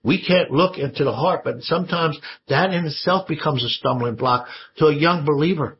We 0.03 0.23
can't 0.23 0.51
look 0.51 0.77
into 0.77 1.03
the 1.03 1.13
heart, 1.13 1.41
but 1.43 1.63
sometimes 1.63 2.19
that 2.47 2.71
in 2.71 2.85
itself 2.85 3.27
becomes 3.27 3.63
a 3.63 3.69
stumbling 3.69 4.15
block 4.15 4.45
to 4.77 4.85
a 4.85 4.93
young 4.93 5.25
believer. 5.25 5.79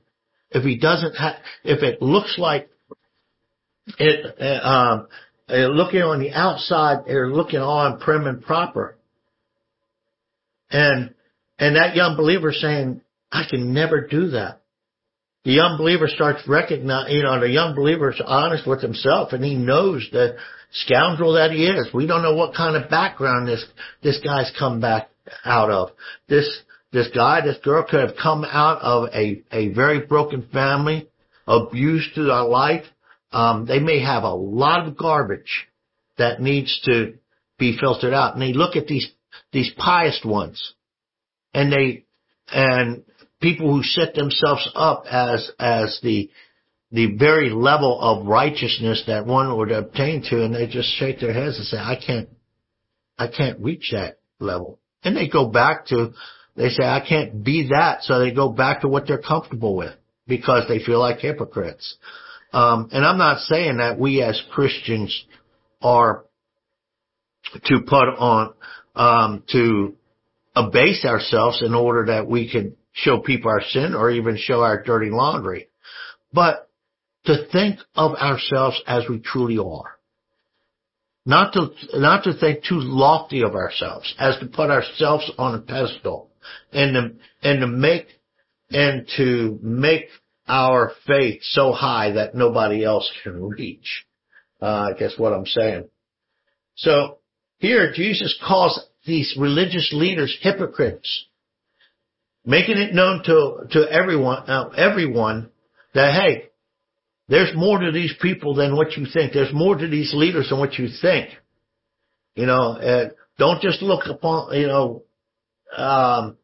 If 0.51 0.63
he 0.63 0.77
doesn't 0.77 1.15
have, 1.15 1.35
if 1.63 1.83
it 1.83 2.01
looks 2.01 2.37
like 2.37 2.69
it, 3.97 4.35
uh, 4.39 4.67
um, 4.67 5.07
they're 5.47 5.69
looking 5.69 6.01
on 6.01 6.19
the 6.19 6.31
outside, 6.31 7.05
they're 7.05 7.29
looking 7.29 7.59
on 7.59 7.99
prim 7.99 8.25
and 8.25 8.41
proper. 8.41 8.97
And, 10.69 11.13
and 11.59 11.75
that 11.75 11.95
young 11.95 12.17
believer 12.17 12.51
saying, 12.51 13.01
I 13.31 13.43
can 13.49 13.73
never 13.73 14.07
do 14.07 14.29
that. 14.29 14.61
The 15.43 15.51
young 15.51 15.77
believer 15.77 16.07
starts 16.07 16.41
recognizing, 16.47 17.15
you 17.15 17.23
know, 17.23 17.39
the 17.39 17.49
young 17.49 17.75
believer 17.75 18.11
is 18.11 18.21
honest 18.25 18.65
with 18.65 18.81
himself 18.81 19.31
and 19.31 19.43
he 19.43 19.53
knows 19.53 20.07
the 20.11 20.37
scoundrel 20.71 21.33
that 21.33 21.51
he 21.51 21.67
is. 21.67 21.87
We 21.93 22.07
don't 22.07 22.23
know 22.23 22.35
what 22.35 22.55
kind 22.55 22.75
of 22.75 22.89
background 22.89 23.47
this, 23.47 23.63
this 24.01 24.19
guy's 24.23 24.51
come 24.57 24.81
back 24.81 25.09
out 25.43 25.69
of. 25.69 25.89
This, 26.27 26.49
this 26.95 27.09
guy, 27.13 27.41
this 27.41 27.57
girl 27.63 27.85
could 27.87 27.99
have 27.99 28.17
come 28.21 28.45
out 28.45 28.81
of 28.81 29.09
a, 29.13 29.43
a 29.51 29.67
very 29.73 29.99
broken 29.99 30.47
family, 30.51 31.09
abused 31.45 32.13
through 32.13 32.27
their 32.27 32.43
life, 32.43 32.85
um, 33.31 33.65
they 33.65 33.79
may 33.79 33.99
have 34.01 34.23
a 34.23 34.33
lot 34.33 34.87
of 34.87 34.97
garbage 34.97 35.67
that 36.17 36.41
needs 36.41 36.81
to 36.85 37.15
be 37.59 37.77
filtered 37.77 38.13
out. 38.13 38.33
And 38.33 38.41
they 38.41 38.53
look 38.53 38.75
at 38.75 38.87
these 38.87 39.09
these 39.51 39.71
pious 39.77 40.21
ones, 40.23 40.73
and 41.53 41.71
they 41.71 42.05
and 42.47 43.03
people 43.41 43.75
who 43.75 43.83
set 43.83 44.15
themselves 44.15 44.69
up 44.73 45.03
as 45.11 45.51
as 45.59 45.99
the 46.01 46.29
the 46.91 47.17
very 47.17 47.49
level 47.49 47.99
of 47.99 48.25
righteousness 48.25 49.03
that 49.07 49.25
one 49.25 49.57
would 49.57 49.71
obtain 49.71 50.23
to, 50.29 50.45
and 50.45 50.55
they 50.55 50.67
just 50.67 50.89
shake 50.97 51.19
their 51.19 51.33
heads 51.33 51.57
and 51.57 51.65
say, 51.65 51.77
"I 51.77 51.97
can't, 51.97 52.29
I 53.17 53.27
can't 53.27 53.59
reach 53.59 53.89
that 53.91 54.19
level." 54.39 54.79
And 55.03 55.15
they 55.15 55.27
go 55.27 55.49
back 55.49 55.87
to, 55.87 56.13
they 56.55 56.69
say, 56.69 56.83
"I 56.85 57.01
can't 57.01 57.43
be 57.43 57.69
that," 57.69 58.03
so 58.03 58.19
they 58.19 58.31
go 58.31 58.50
back 58.50 58.81
to 58.81 58.88
what 58.88 59.07
they're 59.07 59.17
comfortable 59.17 59.75
with 59.75 59.93
because 60.27 60.67
they 60.67 60.79
feel 60.79 61.00
like 61.00 61.19
hypocrites. 61.19 61.97
Um, 62.53 62.89
and 62.91 63.05
I'm 63.05 63.17
not 63.17 63.41
saying 63.41 63.77
that 63.77 64.00
we 64.00 64.21
as 64.21 64.41
Christians 64.51 65.25
are 65.81 66.25
to 67.65 67.79
put 67.81 68.07
on, 68.07 68.53
um, 68.95 69.43
to 69.51 69.95
abase 70.55 71.05
ourselves 71.05 71.62
in 71.62 71.74
order 71.74 72.05
that 72.07 72.27
we 72.27 72.50
can 72.50 72.75
show 72.93 73.19
people 73.19 73.51
our 73.51 73.62
sin 73.62 73.93
or 73.93 74.09
even 74.09 74.38
show 74.38 74.62
our 74.62 74.81
dirty 74.81 75.09
laundry, 75.12 75.67
but 76.31 76.69
to 77.25 77.45
think 77.51 77.79
of 77.95 78.13
ourselves 78.15 78.81
as 78.88 79.03
we 79.09 79.19
truly 79.19 79.57
are. 79.57 79.97
Not 81.25 81.53
to, 81.53 81.69
not 81.95 82.24
to 82.25 82.33
think 82.33 82.63
too 82.63 82.79
lofty 82.79 83.41
of 83.41 83.55
ourselves, 83.55 84.13
as 84.19 84.38
to 84.39 84.45
put 84.45 84.69
ourselves 84.69 85.29
on 85.38 85.55
a 85.55 85.59
pedestal 85.59 86.29
and 86.71 86.93
to, 86.93 87.49
and 87.49 87.61
to 87.61 87.67
make, 87.67 88.07
and 88.71 89.07
to 89.17 89.59
make 89.61 90.05
our 90.47 90.91
faith 91.07 91.41
so 91.43 91.71
high 91.71 92.11
that 92.11 92.35
nobody 92.35 92.83
else 92.83 93.11
can 93.23 93.49
reach. 93.49 94.05
Uh, 94.61 94.91
I 94.93 94.93
guess 94.97 95.13
what 95.17 95.33
I'm 95.33 95.45
saying. 95.45 95.89
So 96.75 97.17
here 97.57 97.91
Jesus 97.93 98.37
calls 98.45 98.79
these 99.05 99.35
religious 99.39 99.91
leaders 99.93 100.37
hypocrites, 100.41 101.25
making 102.45 102.77
it 102.77 102.93
known 102.93 103.23
to 103.25 103.67
to 103.71 103.91
everyone 103.91 104.49
uh, 104.49 104.69
everyone 104.77 105.49
that 105.93 106.13
hey, 106.13 106.49
there's 107.27 107.55
more 107.55 107.79
to 107.79 107.91
these 107.91 108.13
people 108.21 108.55
than 108.55 108.75
what 108.75 108.97
you 108.97 109.05
think. 109.11 109.33
There's 109.33 109.53
more 109.53 109.75
to 109.75 109.87
these 109.87 110.13
leaders 110.13 110.49
than 110.49 110.59
what 110.59 110.77
you 110.77 110.89
think. 111.01 111.29
You 112.35 112.45
know, 112.45 112.71
uh, 112.73 113.09
don't 113.37 113.61
just 113.61 113.81
look 113.81 114.05
upon 114.07 114.53
you 114.59 114.67
know 114.67 115.03
um, 115.75 116.38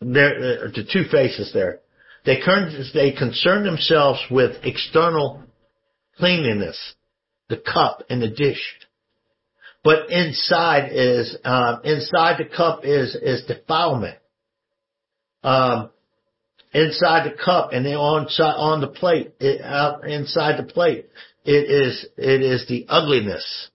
there, 0.00 0.64
uh, 0.64 0.70
the 0.74 0.86
two 0.90 1.04
faces 1.10 1.52
there. 1.52 1.80
They, 2.24 2.40
they 2.94 3.12
concern 3.12 3.64
themselves 3.64 4.20
with 4.30 4.56
external 4.62 5.42
cleanliness, 6.16 6.94
the 7.48 7.56
cup 7.56 8.02
and 8.10 8.20
the 8.20 8.28
dish. 8.28 8.62
But 9.82 10.10
inside 10.10 10.90
is, 10.92 11.36
um, 11.44 11.80
inside 11.84 12.38
the 12.38 12.44
cup 12.56 12.84
is, 12.84 13.14
is 13.14 13.44
defilement. 13.46 14.18
Um, 15.42 15.90
inside 16.74 17.30
the 17.30 17.36
cup 17.42 17.70
and 17.72 17.86
then 17.86 17.94
on, 17.94 18.26
on 18.26 18.80
the 18.80 18.88
plate, 18.88 19.32
it, 19.40 19.62
out 19.62 20.06
inside 20.06 20.58
the 20.58 20.70
plate, 20.70 21.06
it 21.44 21.70
is, 21.70 22.06
it 22.16 22.42
is 22.42 22.66
the 22.68 22.86
ugliness 22.88 23.70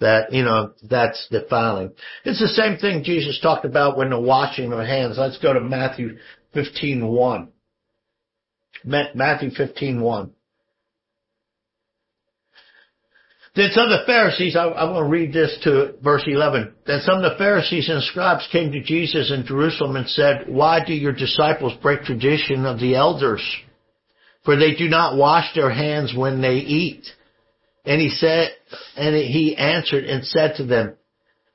that, 0.00 0.32
you 0.32 0.42
know, 0.42 0.72
that's 0.82 1.28
defiling. 1.30 1.92
It's 2.24 2.40
the 2.40 2.48
same 2.48 2.78
thing 2.78 3.04
Jesus 3.04 3.38
talked 3.40 3.64
about 3.64 3.96
when 3.96 4.10
the 4.10 4.20
washing 4.20 4.72
of 4.72 4.80
hands. 4.80 5.16
Let's 5.18 5.38
go 5.38 5.52
to 5.52 5.60
Matthew 5.60 6.18
15:1. 6.54 7.48
Matthew 8.84 9.50
15:1. 9.50 10.30
Then 13.56 13.70
some 13.72 13.90
of 13.90 13.98
the 13.98 14.06
Pharisees, 14.06 14.54
I, 14.54 14.64
I 14.64 14.84
want 14.84 15.06
to 15.06 15.10
read 15.10 15.32
this 15.32 15.58
to 15.64 15.94
verse 16.02 16.22
11. 16.26 16.72
Then 16.86 17.00
some 17.00 17.16
of 17.16 17.32
the 17.32 17.36
Pharisees 17.36 17.88
and 17.88 18.02
scribes 18.04 18.48
came 18.52 18.70
to 18.70 18.80
Jesus 18.80 19.32
in 19.32 19.44
Jerusalem 19.44 19.96
and 19.96 20.08
said, 20.08 20.44
Why 20.46 20.84
do 20.84 20.94
your 20.94 21.12
disciples 21.12 21.74
break 21.82 22.02
tradition 22.02 22.64
of 22.64 22.78
the 22.78 22.94
elders? 22.94 23.42
For 24.44 24.56
they 24.56 24.74
do 24.76 24.88
not 24.88 25.16
wash 25.16 25.52
their 25.54 25.70
hands 25.70 26.14
when 26.16 26.40
they 26.40 26.54
eat. 26.54 27.06
And 27.84 28.00
he 28.00 28.10
said, 28.10 28.50
and 28.96 29.14
he 29.16 29.56
answered 29.56 30.04
and 30.04 30.24
said 30.24 30.54
to 30.56 30.64
them, 30.64 30.96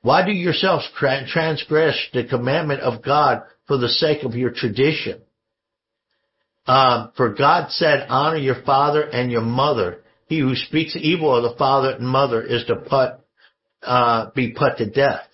why 0.02 0.24
do 0.24 0.32
yourselves 0.32 0.88
transgress 0.96 1.96
the 2.12 2.24
commandment 2.24 2.80
of 2.80 3.02
God 3.02 3.42
for 3.66 3.76
the 3.76 3.88
sake 3.88 4.22
of 4.22 4.34
your 4.34 4.50
tradition? 4.50 5.22
Um, 6.66 7.12
for 7.16 7.34
God 7.34 7.70
said, 7.70 8.06
honor 8.08 8.38
your 8.38 8.62
father 8.64 9.02
and 9.02 9.30
your 9.30 9.42
mother. 9.42 10.02
He 10.28 10.40
who 10.40 10.54
speaks 10.54 10.96
evil 10.96 11.34
of 11.36 11.42
the 11.42 11.58
father 11.58 11.90
and 11.90 12.06
mother 12.06 12.42
is 12.42 12.64
to 12.66 12.76
put, 12.76 13.14
uh, 13.82 14.30
be 14.34 14.52
put 14.52 14.78
to 14.78 14.90
death. 14.90 15.26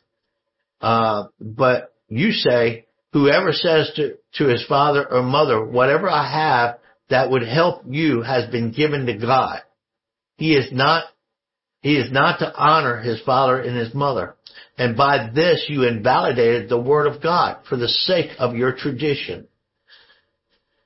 Uh, 0.80 1.24
but 1.40 1.92
you 2.08 2.32
say, 2.32 2.86
whoever 3.12 3.52
says 3.52 3.90
to, 3.96 4.16
to 4.34 4.46
his 4.46 4.64
father 4.66 5.06
or 5.10 5.22
mother, 5.22 5.64
whatever 5.64 6.08
I 6.08 6.30
have 6.30 6.78
that 7.08 7.30
would 7.30 7.42
help 7.46 7.82
you 7.86 8.22
has 8.22 8.50
been 8.50 8.72
given 8.72 9.06
to 9.06 9.18
God. 9.18 9.60
He 10.42 10.54
is 10.54 10.72
not, 10.72 11.04
He 11.82 11.96
is 11.96 12.10
not 12.10 12.40
to 12.40 12.52
honor 12.52 12.96
his 13.00 13.20
father 13.20 13.60
and 13.60 13.76
his 13.76 13.94
mother. 13.94 14.34
And 14.76 14.96
by 14.96 15.30
this 15.32 15.66
you 15.68 15.84
invalidated 15.84 16.68
the 16.68 16.80
word 16.80 17.06
of 17.06 17.22
God 17.22 17.58
for 17.68 17.76
the 17.76 17.86
sake 17.86 18.30
of 18.40 18.56
your 18.56 18.72
tradition. 18.72 19.46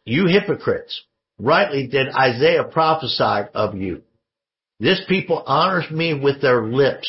You 0.04 0.26
hypocrites, 0.26 1.02
rightly 1.38 1.86
did 1.86 2.08
Isaiah 2.14 2.64
prophesy 2.64 3.48
of 3.54 3.74
you. 3.74 4.02
This 4.78 5.00
people 5.08 5.42
honors 5.46 5.90
me 5.90 6.12
with 6.12 6.42
their 6.42 6.62
lips, 6.66 7.08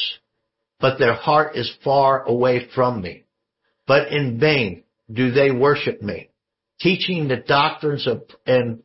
but 0.80 1.00
their 1.00 1.16
heart 1.16 1.58
is 1.58 1.70
far 1.84 2.24
away 2.24 2.70
from 2.74 3.02
me. 3.02 3.26
But 3.86 4.14
in 4.14 4.40
vain 4.40 4.84
do 5.12 5.32
they 5.32 5.52
worship 5.52 6.02
me, 6.02 6.30
teaching 6.80 7.28
the 7.28 7.44
doctrines 7.46 8.08
of, 8.08 8.24
and 8.46 8.84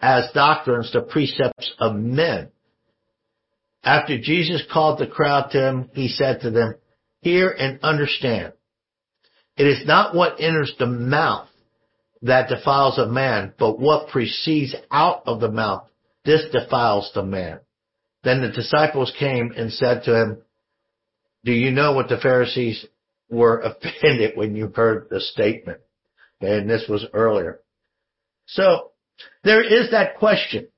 as 0.00 0.30
doctrines 0.32 0.92
the 0.92 1.00
precepts 1.00 1.72
of 1.80 1.96
men. 1.96 2.52
After 3.84 4.18
Jesus 4.18 4.62
called 4.72 4.98
the 4.98 5.06
crowd 5.06 5.50
to 5.50 5.68
him, 5.68 5.90
he 5.92 6.08
said 6.08 6.40
to 6.40 6.50
them, 6.50 6.74
hear 7.20 7.50
and 7.50 7.78
understand. 7.82 8.54
It 9.56 9.66
is 9.66 9.86
not 9.86 10.14
what 10.14 10.40
enters 10.40 10.74
the 10.78 10.86
mouth 10.86 11.48
that 12.22 12.48
defiles 12.48 12.98
a 12.98 13.06
man, 13.06 13.52
but 13.58 13.78
what 13.78 14.08
proceeds 14.08 14.74
out 14.90 15.22
of 15.26 15.40
the 15.40 15.50
mouth, 15.50 15.84
this 16.24 16.46
defiles 16.50 17.10
the 17.14 17.22
man. 17.22 17.60
Then 18.24 18.40
the 18.40 18.50
disciples 18.50 19.12
came 19.18 19.52
and 19.54 19.70
said 19.70 20.04
to 20.04 20.22
him, 20.22 20.42
do 21.44 21.52
you 21.52 21.70
know 21.70 21.92
what 21.92 22.08
the 22.08 22.16
Pharisees 22.16 22.86
were 23.28 23.60
offended 23.82 24.36
when 24.36 24.56
you 24.56 24.72
heard 24.74 25.08
the 25.10 25.20
statement? 25.20 25.80
And 26.40 26.68
this 26.68 26.86
was 26.88 27.04
earlier. 27.12 27.60
So 28.46 28.92
there 29.44 29.62
is 29.62 29.90
that 29.90 30.16
question. 30.16 30.68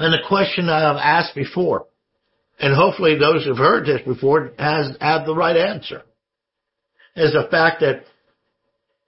And 0.00 0.14
the 0.14 0.26
question 0.26 0.70
I 0.70 0.80
have 0.80 0.96
asked 0.96 1.34
before, 1.34 1.86
and 2.58 2.74
hopefully 2.74 3.18
those 3.18 3.44
who've 3.44 3.58
heard 3.58 3.84
this 3.84 4.00
before 4.00 4.50
has 4.58 4.96
have 4.98 5.26
the 5.26 5.34
right 5.34 5.56
answer, 5.56 6.02
is 7.14 7.34
the 7.34 7.46
fact 7.50 7.80
that 7.80 8.04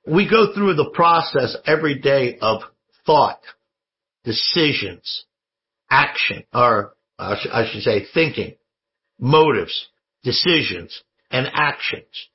we 0.06 0.28
go 0.28 0.52
through 0.52 0.74
the 0.74 0.90
process 0.92 1.56
every 1.64 1.98
day 1.98 2.36
of 2.42 2.60
thought, 3.06 3.40
decisions, 4.22 5.24
action, 5.90 6.44
or 6.52 6.92
I 7.18 7.68
should 7.72 7.82
say 7.82 8.04
thinking, 8.12 8.56
motives, 9.18 9.88
decisions, 10.22 11.02
and 11.30 11.46
actions. 11.54 12.28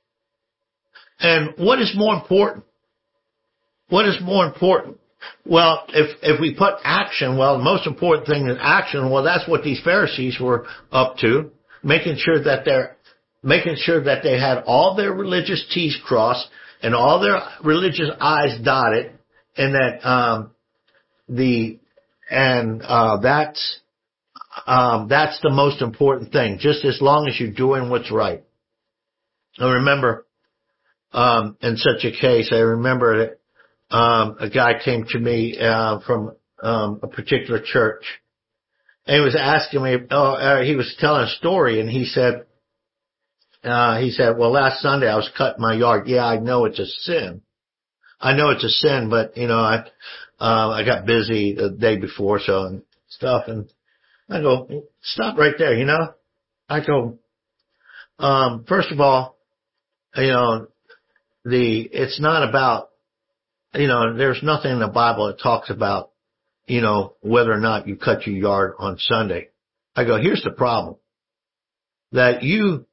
And 1.20 1.50
what 1.58 1.80
is 1.80 1.92
more 1.94 2.14
important? 2.14 2.64
What 3.88 4.08
is 4.08 4.18
more 4.20 4.46
important? 4.46 4.98
Well, 5.44 5.84
if, 5.88 6.16
if 6.22 6.40
we 6.40 6.54
put 6.54 6.74
action, 6.84 7.36
well, 7.38 7.58
the 7.58 7.64
most 7.64 7.86
important 7.86 8.26
thing 8.26 8.48
is 8.48 8.58
action. 8.60 9.10
Well, 9.10 9.24
that's 9.24 9.48
what 9.48 9.64
these 9.64 9.80
Pharisees 9.82 10.38
were 10.40 10.66
up 10.92 11.16
to, 11.18 11.50
making 11.82 12.16
sure 12.18 12.42
that 12.44 12.64
they're, 12.64 12.96
making 13.42 13.76
sure 13.78 14.02
that 14.04 14.22
they 14.22 14.38
had 14.38 14.62
all 14.66 14.94
their 14.96 15.12
religious 15.12 15.64
T's 15.72 15.98
crossed 16.04 16.48
and 16.82 16.94
all 16.94 17.20
their 17.20 17.40
religious 17.64 18.10
I's 18.20 18.60
dotted 18.62 19.12
and 19.56 19.74
that, 19.74 20.08
um, 20.08 20.50
the, 21.28 21.78
and, 22.30 22.82
uh, 22.82 23.18
that's, 23.20 23.80
um, 24.66 25.08
that's 25.08 25.40
the 25.42 25.50
most 25.50 25.82
important 25.82 26.32
thing, 26.32 26.58
just 26.60 26.84
as 26.84 27.00
long 27.00 27.28
as 27.28 27.38
you're 27.40 27.52
doing 27.52 27.90
what's 27.90 28.10
right. 28.10 28.44
I 29.58 29.72
remember, 29.72 30.26
um, 31.12 31.56
in 31.60 31.76
such 31.76 32.04
a 32.04 32.12
case, 32.12 32.50
I 32.52 32.58
remember 32.58 33.37
um, 33.90 34.36
a 34.40 34.50
guy 34.50 34.74
came 34.84 35.04
to 35.08 35.18
me 35.18 35.58
uh, 35.58 36.00
from 36.00 36.32
um, 36.62 37.00
a 37.02 37.08
particular 37.08 37.60
church, 37.64 38.04
and 39.06 39.16
he 39.16 39.20
was 39.20 39.36
asking 39.38 39.82
me. 39.82 39.96
Oh, 40.10 40.32
uh, 40.32 40.62
he 40.62 40.76
was 40.76 40.94
telling 40.98 41.22
a 41.22 41.28
story, 41.28 41.80
and 41.80 41.88
he 41.88 42.04
said, 42.04 42.44
uh, 43.64 43.98
he 43.98 44.10
said, 44.10 44.36
"Well, 44.36 44.50
last 44.50 44.80
Sunday 44.80 45.08
I 45.08 45.16
was 45.16 45.30
cutting 45.36 45.62
my 45.62 45.74
yard. 45.74 46.06
Yeah, 46.06 46.24
I 46.26 46.38
know 46.38 46.64
it's 46.66 46.78
a 46.78 46.86
sin. 46.86 47.42
I 48.20 48.34
know 48.34 48.50
it's 48.50 48.64
a 48.64 48.68
sin, 48.68 49.08
but 49.08 49.36
you 49.36 49.46
know, 49.46 49.58
I 49.58 49.84
uh, 50.40 50.70
I 50.70 50.84
got 50.84 51.06
busy 51.06 51.54
the 51.54 51.70
day 51.70 51.96
before, 51.96 52.40
so 52.40 52.64
and 52.64 52.82
stuff, 53.08 53.44
and 53.48 53.70
I 54.28 54.40
go, 54.40 54.84
stop 55.02 55.38
right 55.38 55.54
there. 55.56 55.74
You 55.74 55.86
know, 55.86 56.14
I 56.68 56.84
go, 56.84 57.18
um, 58.18 58.64
first 58.68 58.92
of 58.92 59.00
all, 59.00 59.38
you 60.14 60.28
know, 60.28 60.68
the 61.44 61.88
it's 61.92 62.20
not 62.20 62.48
about 62.48 62.87
you 63.74 63.86
know, 63.86 64.16
there's 64.16 64.42
nothing 64.42 64.72
in 64.72 64.80
the 64.80 64.88
Bible 64.88 65.26
that 65.28 65.40
talks 65.40 65.70
about, 65.70 66.10
you 66.66 66.80
know, 66.80 67.14
whether 67.20 67.52
or 67.52 67.60
not 67.60 67.86
you 67.86 67.96
cut 67.96 68.26
your 68.26 68.36
yard 68.36 68.74
on 68.78 68.98
Sunday. 68.98 69.48
I 69.94 70.04
go, 70.04 70.20
here's 70.20 70.42
the 70.42 70.50
problem. 70.50 70.96
That 72.12 72.42
you 72.42 72.86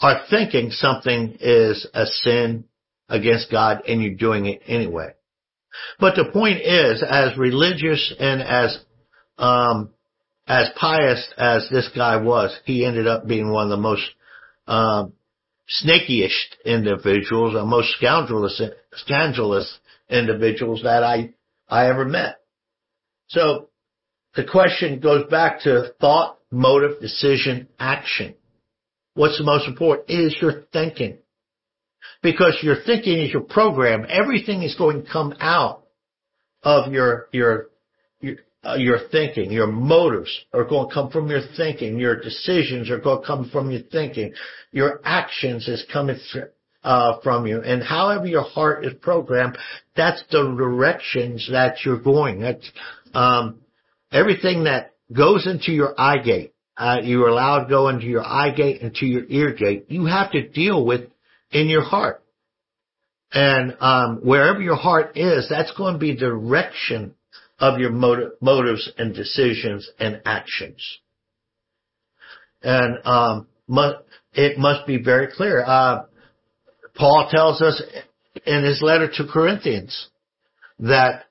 are 0.00 0.22
thinking 0.30 0.70
something 0.70 1.38
is 1.40 1.86
a 1.92 2.06
sin 2.06 2.64
against 3.08 3.50
God 3.50 3.82
and 3.88 4.02
you're 4.02 4.14
doing 4.14 4.46
it 4.46 4.62
anyway. 4.66 5.14
But 5.98 6.14
the 6.14 6.30
point 6.32 6.60
is, 6.60 7.02
as 7.02 7.36
religious 7.36 8.12
and 8.18 8.42
as, 8.42 8.78
um, 9.36 9.90
as 10.46 10.70
pious 10.76 11.28
as 11.36 11.68
this 11.70 11.90
guy 11.94 12.16
was, 12.16 12.56
he 12.64 12.84
ended 12.84 13.06
up 13.06 13.26
being 13.26 13.50
one 13.50 13.64
of 13.64 13.70
the 13.70 13.76
most, 13.76 14.02
um, 14.66 15.12
snakyish 15.68 16.32
individuals, 16.64 17.52
the 17.54 17.64
most 17.64 17.92
scoundrelous, 17.96 18.60
scandalous 18.94 19.78
individuals 20.10 20.82
that 20.82 21.02
I, 21.02 21.34
I 21.68 21.88
ever 21.88 22.04
met. 22.04 22.36
So 23.28 23.68
the 24.34 24.44
question 24.44 25.00
goes 25.00 25.28
back 25.30 25.60
to 25.62 25.92
thought, 26.00 26.38
motive, 26.50 27.00
decision, 27.00 27.68
action. 27.78 28.34
What's 29.14 29.38
the 29.38 29.44
most 29.44 29.66
important 29.66 30.10
is 30.10 30.36
your 30.40 30.62
thinking. 30.72 31.18
Because 32.22 32.58
your 32.62 32.76
thinking 32.86 33.18
is 33.18 33.32
your 33.32 33.42
program. 33.42 34.06
Everything 34.08 34.62
is 34.62 34.74
going 34.76 35.04
to 35.04 35.10
come 35.10 35.34
out 35.40 35.84
of 36.62 36.92
your, 36.92 37.28
your, 37.32 37.66
your, 38.20 38.36
uh, 38.64 38.74
your 38.74 38.98
thinking. 39.10 39.50
Your 39.50 39.66
motives 39.66 40.30
are 40.52 40.64
going 40.64 40.88
to 40.88 40.94
come 40.94 41.10
from 41.10 41.28
your 41.28 41.42
thinking. 41.56 41.98
Your 41.98 42.20
decisions 42.20 42.90
are 42.90 43.00
going 43.00 43.20
to 43.20 43.26
come 43.26 43.50
from 43.50 43.70
your 43.70 43.82
thinking. 43.82 44.32
Your 44.72 45.00
actions 45.04 45.68
is 45.68 45.84
coming 45.92 46.18
uh, 46.82 47.20
from 47.22 47.46
you. 47.46 47.60
And 47.60 47.82
however 47.82 48.26
your 48.26 48.42
heart 48.42 48.84
is 48.84 48.94
programmed, 49.00 49.58
that's 49.96 50.22
the 50.30 50.42
directions 50.42 51.48
that 51.50 51.78
you're 51.84 52.00
going. 52.00 52.40
That's 52.40 52.70
um, 53.14 53.60
everything 54.12 54.64
that 54.64 54.94
goes 55.12 55.46
into 55.46 55.72
your 55.72 55.94
eye 55.98 56.18
gate. 56.18 56.54
Uh, 56.76 56.98
you're 57.02 57.28
allowed 57.28 57.64
to 57.64 57.68
go 57.68 57.88
into 57.88 58.06
your 58.06 58.24
eye 58.24 58.50
gate 58.50 58.82
and 58.82 58.94
to 58.94 59.06
your 59.06 59.24
ear 59.28 59.52
gate. 59.52 59.86
You 59.88 60.06
have 60.06 60.30
to 60.32 60.48
deal 60.48 60.84
with 60.84 61.10
in 61.50 61.66
your 61.66 61.82
heart. 61.82 62.22
And 63.32 63.76
um, 63.80 64.20
wherever 64.22 64.60
your 64.60 64.76
heart 64.76 65.16
is, 65.16 65.48
that's 65.50 65.72
going 65.76 65.94
to 65.94 65.98
be 65.98 66.14
direction 66.14 67.14
of 67.58 67.80
your 67.80 67.90
motive, 67.90 68.32
motives 68.40 68.90
and 68.96 69.14
decisions 69.14 69.90
and 69.98 70.22
actions. 70.24 70.98
And 72.62 72.98
um, 73.04 73.48
it 74.32 74.58
must 74.58 74.86
be 74.86 75.02
very 75.02 75.28
clear. 75.28 75.64
Uh, 75.64 76.04
Paul 76.98 77.28
tells 77.30 77.62
us 77.62 77.80
in 78.44 78.64
his 78.64 78.82
letter 78.82 79.08
to 79.14 79.26
Corinthians 79.26 80.08
that 80.80 81.24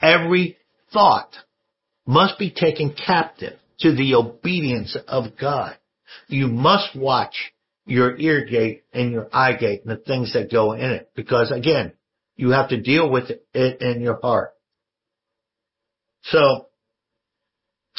every 0.00 0.56
thought 0.92 1.34
must 2.06 2.38
be 2.38 2.50
taken 2.50 2.94
captive 2.94 3.58
to 3.80 3.94
the 3.94 4.14
obedience 4.14 4.96
of 5.08 5.36
God. 5.38 5.76
You 6.28 6.46
must 6.46 6.96
watch 6.96 7.52
your 7.86 8.16
ear 8.18 8.44
gate 8.44 8.84
and 8.92 9.10
your 9.10 9.28
eye 9.32 9.54
gate 9.54 9.82
and 9.84 9.90
the 9.90 10.02
things 10.02 10.32
that 10.34 10.50
go 10.50 10.72
in 10.72 10.90
it 10.90 11.10
because 11.16 11.50
again, 11.50 11.92
you 12.36 12.50
have 12.50 12.68
to 12.68 12.80
deal 12.80 13.10
with 13.10 13.30
it 13.52 13.82
in 13.82 14.00
your 14.00 14.18
heart. 14.20 14.52
So, 16.22 16.66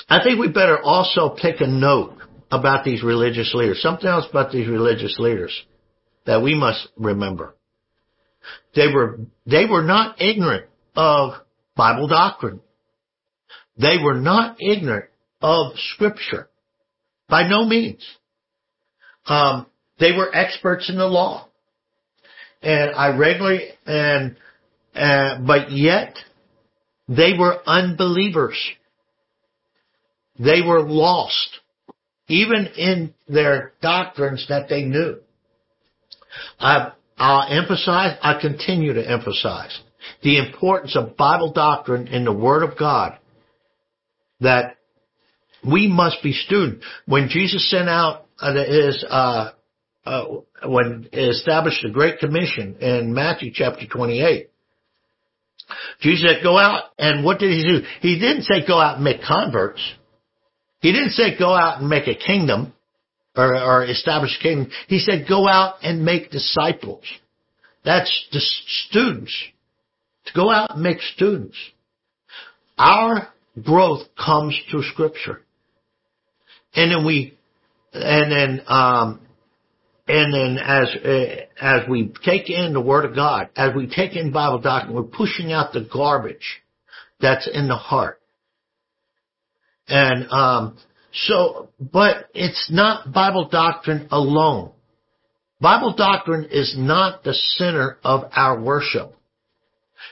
I 0.09 0.23
think 0.23 0.39
we 0.39 0.47
better 0.47 0.79
also 0.81 1.35
take 1.39 1.59
a 1.59 1.67
note 1.67 2.15
about 2.51 2.85
these 2.85 3.03
religious 3.03 3.53
leaders. 3.53 3.81
Something 3.81 4.07
else 4.07 4.25
about 4.29 4.51
these 4.51 4.67
religious 4.67 5.17
leaders 5.19 5.61
that 6.25 6.41
we 6.41 6.55
must 6.55 6.87
remember. 6.97 7.55
They 8.75 8.87
were, 8.87 9.19
they 9.45 9.65
were 9.65 9.83
not 9.83 10.21
ignorant 10.21 10.65
of 10.95 11.33
Bible 11.75 12.07
doctrine. 12.07 12.61
They 13.77 13.97
were 14.01 14.19
not 14.19 14.57
ignorant 14.61 15.09
of 15.41 15.73
scripture. 15.93 16.49
By 17.27 17.47
no 17.47 17.65
means. 17.65 18.05
Um, 19.25 19.67
they 19.99 20.11
were 20.11 20.35
experts 20.35 20.89
in 20.89 20.97
the 20.97 21.05
law. 21.05 21.47
And 22.61 22.91
I 22.95 23.17
regularly, 23.17 23.69
and, 23.85 24.35
uh, 24.95 25.39
but 25.39 25.71
yet, 25.71 26.15
they 27.07 27.33
were 27.37 27.57
unbelievers. 27.65 28.57
They 30.37 30.61
were 30.61 30.81
lost, 30.81 31.59
even 32.27 32.67
in 32.77 33.13
their 33.27 33.73
doctrines 33.81 34.45
that 34.49 34.69
they 34.69 34.83
knew. 34.83 35.19
I, 36.59 36.91
I'll 37.17 37.47
emphasize, 37.49 38.17
I 38.21 38.39
continue 38.39 38.93
to 38.93 39.09
emphasize 39.09 39.79
the 40.23 40.37
importance 40.37 40.95
of 40.95 41.17
Bible 41.17 41.51
doctrine 41.51 42.07
in 42.07 42.25
the 42.25 42.33
Word 42.33 42.63
of 42.63 42.77
God 42.77 43.17
that 44.39 44.77
we 45.67 45.87
must 45.87 46.23
be 46.23 46.33
students. 46.33 46.85
When 47.05 47.29
Jesus 47.29 47.69
sent 47.69 47.87
out 47.87 48.25
uh, 48.39 48.53
his, 48.53 49.05
uh, 49.07 49.51
uh, 50.05 50.25
when 50.65 51.07
he 51.11 51.19
established 51.19 51.83
the 51.83 51.91
Great 51.91 52.19
Commission 52.19 52.77
in 52.77 53.13
Matthew 53.13 53.51
chapter 53.53 53.85
28, 53.85 54.49
Jesus 56.01 56.27
said, 56.27 56.43
go 56.43 56.57
out, 56.57 56.85
and 56.97 57.23
what 57.23 57.39
did 57.39 57.51
he 57.51 57.63
do? 57.63 57.85
He 58.01 58.19
didn't 58.19 58.43
say 58.43 58.65
go 58.67 58.79
out 58.79 58.95
and 58.95 59.03
make 59.03 59.21
converts. 59.21 59.81
He 60.79 60.91
didn't 60.91 61.11
say 61.11 61.37
go 61.37 61.53
out 61.53 61.79
and 61.79 61.89
make 61.89 62.07
a 62.07 62.15
kingdom 62.15 62.73
or, 63.35 63.55
or 63.55 63.85
establish 63.85 64.37
kingdom. 64.41 64.71
He 64.87 64.99
said 64.99 65.25
go 65.27 65.47
out 65.47 65.75
and 65.83 66.03
make 66.03 66.31
disciples. 66.31 67.03
That's 67.83 68.27
the 68.31 68.39
students. 68.87 69.35
To 70.25 70.33
go 70.35 70.51
out 70.51 70.75
and 70.75 70.83
make 70.83 71.01
students. 71.01 71.57
Our 72.77 73.29
growth 73.61 74.07
comes 74.15 74.59
through 74.69 74.83
scripture. 74.83 75.41
And 76.75 76.91
then 76.91 77.05
we, 77.05 77.37
and 77.93 78.31
then, 78.31 78.61
um, 78.67 79.19
and 80.07 80.33
then 80.33 80.57
as, 80.63 80.89
uh, 81.03 81.35
as 81.59 81.89
we 81.89 82.13
take 82.23 82.49
in 82.49 82.73
the 82.73 82.81
Word 82.81 83.05
of 83.05 83.15
God, 83.15 83.49
as 83.55 83.73
we 83.75 83.87
take 83.87 84.15
in 84.15 84.31
Bible 84.31 84.59
doctrine, 84.59 84.95
we're 84.95 85.03
pushing 85.03 85.51
out 85.51 85.73
the 85.73 85.87
garbage 85.91 86.61
that's 87.19 87.47
in 87.51 87.67
the 87.67 87.75
heart. 87.75 88.19
And, 89.87 90.29
um, 90.31 90.77
so, 91.13 91.69
but 91.79 92.29
it's 92.33 92.69
not 92.71 93.11
Bible 93.11 93.49
doctrine 93.49 94.07
alone. 94.11 94.71
Bible 95.59 95.93
doctrine 95.95 96.47
is 96.51 96.75
not 96.77 97.23
the 97.23 97.33
center 97.33 97.97
of 98.03 98.31
our 98.31 98.59
worship. 98.59 99.13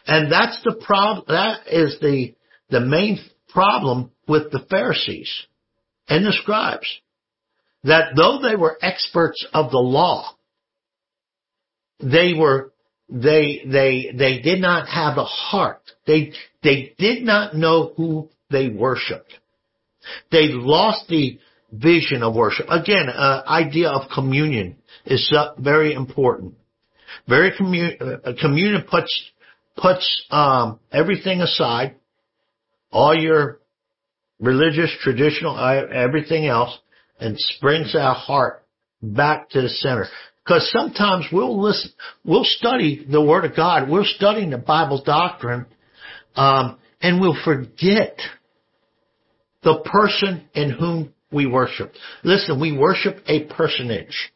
And 0.06 0.32
that's 0.32 0.62
the 0.64 0.80
problem, 0.86 1.26
that 1.28 1.62
is 1.68 1.98
the, 2.00 2.36
the 2.70 2.82
main 2.82 3.18
problem 3.48 4.12
with 4.28 4.52
the 4.52 4.66
Pharisees 4.70 5.32
and 6.08 6.26
the 6.26 6.34
scribes. 6.34 6.88
That 7.84 8.12
though 8.16 8.40
they 8.42 8.56
were 8.56 8.78
experts 8.82 9.46
of 9.54 9.72
the 9.72 9.78
law, 9.78 10.36
they 12.00 12.34
were, 12.38 12.74
they, 13.08 13.64
they, 13.66 14.12
they 14.16 14.40
did 14.42 14.62
not 14.62 14.88
have 14.88 15.18
a 15.18 15.24
heart. 15.24 15.82
They, 16.06 16.34
they 16.62 16.94
did 16.98 17.24
not 17.24 17.56
know 17.56 17.94
who 17.96 18.30
they 18.52 18.70
worshiped. 18.70 19.34
They 20.32 20.48
lost 20.50 21.08
the 21.08 21.40
vision 21.72 22.24
of 22.24 22.36
worship. 22.36 22.68
Again, 22.70 23.10
uh, 23.10 23.44
idea 23.48 23.90
of 23.90 24.10
communion 24.14 24.78
is 25.06 25.32
uh, 25.36 25.54
very 25.60 25.94
important. 25.94 26.56
Very 27.28 27.52
commun- 27.56 27.98
uh, 28.02 28.34
communion 28.40 28.84
puts 28.90 29.32
puts 29.78 30.26
um, 30.30 30.80
everything 30.92 31.42
aside, 31.42 31.96
all 32.92 33.16
your 33.16 33.60
religious, 34.40 34.92
traditional, 35.02 35.56
uh, 35.56 35.86
everything 35.94 36.48
else, 36.48 36.78
and 37.20 37.38
brings 37.62 37.96
our 37.96 38.14
heart 38.14 38.64
back 39.02 39.50
to 39.50 39.62
the 39.62 39.70
center. 39.70 40.08
Because 40.44 40.70
sometimes 40.72 41.26
we'll 41.32 41.62
listen, 41.62 41.92
we'll 42.26 42.44
study 42.44 43.06
the 43.10 43.22
Word 43.22 43.46
of 43.46 43.56
God, 43.56 43.90
we're 43.90 44.06
studying 44.06 44.50
the 44.50 44.58
Bible 44.58 45.02
doctrine, 45.04 45.66
um, 46.36 46.80
and 47.02 47.22
we'll 47.22 47.38
forget 47.44 48.18
the 49.64 49.80
person 49.86 50.48
in 50.54 50.72
whom 50.72 51.14
we 51.32 51.46
worship. 51.46 51.94
Listen, 52.24 52.60
we 52.60 52.76
worship 52.76 53.18
a 53.28 53.46
personage, 53.46 54.32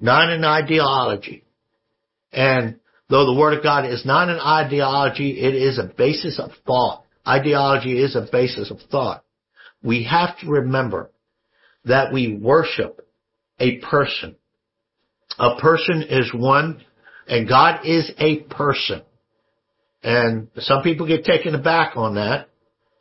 not 0.00 0.30
an 0.30 0.44
ideology. 0.44 1.44
And 2.32 2.78
though 3.08 3.26
the 3.26 3.38
Word 3.38 3.56
of 3.56 3.62
God 3.62 3.86
is 3.86 4.04
not 4.04 4.28
an 4.28 4.38
ideology, 4.38 5.40
it 5.40 5.54
is 5.54 5.78
a 5.78 5.90
basis 5.96 6.38
of 6.38 6.50
thought. 6.66 7.04
Ideology 7.26 8.00
is 8.02 8.16
a 8.16 8.26
basis 8.30 8.70
of 8.70 8.78
thought. 8.90 9.24
We 9.82 10.04
have 10.04 10.38
to 10.38 10.48
remember 10.48 11.10
that 11.84 12.12
we 12.12 12.36
worship 12.36 13.06
a 13.58 13.78
person. 13.78 14.36
A 15.38 15.58
person 15.60 16.02
is 16.02 16.32
one, 16.34 16.82
and 17.26 17.48
God 17.48 17.80
is 17.84 18.10
a 18.18 18.40
person. 18.40 19.02
And 20.02 20.48
some 20.58 20.82
people 20.82 21.06
get 21.06 21.24
taken 21.24 21.54
aback 21.54 21.96
on 21.96 22.16
that. 22.16 22.48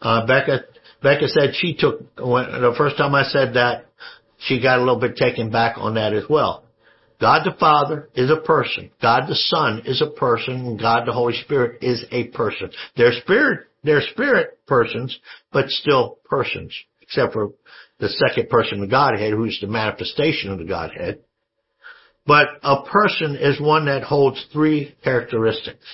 Uh, 0.02 0.26
Becca 0.26 0.66
Becca 1.04 1.28
said 1.28 1.54
she 1.56 1.76
took, 1.76 2.16
the 2.16 2.74
first 2.78 2.98
time 2.98 3.14
I 3.14 3.24
said 3.24 3.56
that, 3.56 3.88
she 4.40 4.62
got 4.62 4.80
a 4.80 4.82
little 4.82 5.00
bit 5.00 5.18
taken 5.18 5.52
back 5.52 5.78
on 5.78 5.96
that 5.96 6.14
as 6.14 6.24
well. 6.30 6.64
God 7.20 7.44
the 7.46 7.56
Father 7.58 8.10
is 8.16 8.30
a 8.30 8.42
person. 8.42 8.90
God 9.02 9.28
the 9.28 9.36
Son 9.36 9.84
is 9.86 10.02
a 10.02 10.10
person. 10.10 10.66
And 10.66 10.80
God 10.80 11.06
the 11.06 11.14
Holy 11.14 11.34
Spirit 11.34 11.84
is 11.84 12.04
a 12.12 12.28
person. 12.28 12.72
They're 12.98 13.14
spirit, 13.22 13.68
they're 13.84 14.02
spirit 14.02 14.60
persons, 14.66 15.18
but 15.52 15.70
still 15.70 16.18
persons. 16.26 16.74
Except 17.02 17.34
for 17.34 17.52
the 18.00 18.10
second 18.10 18.50
person 18.50 18.76
of 18.76 18.82
the 18.82 18.92
Godhead, 18.92 19.34
who's 19.34 19.60
the 19.62 19.68
manifestation 19.68 20.52
of 20.52 20.58
the 20.58 20.66
Godhead. 20.66 21.20
But 22.26 22.48
a 22.64 22.84
person 22.84 23.36
is 23.36 23.60
one 23.60 23.86
that 23.86 24.04
holds 24.04 24.46
three 24.52 24.96
characteristics. 25.04 25.86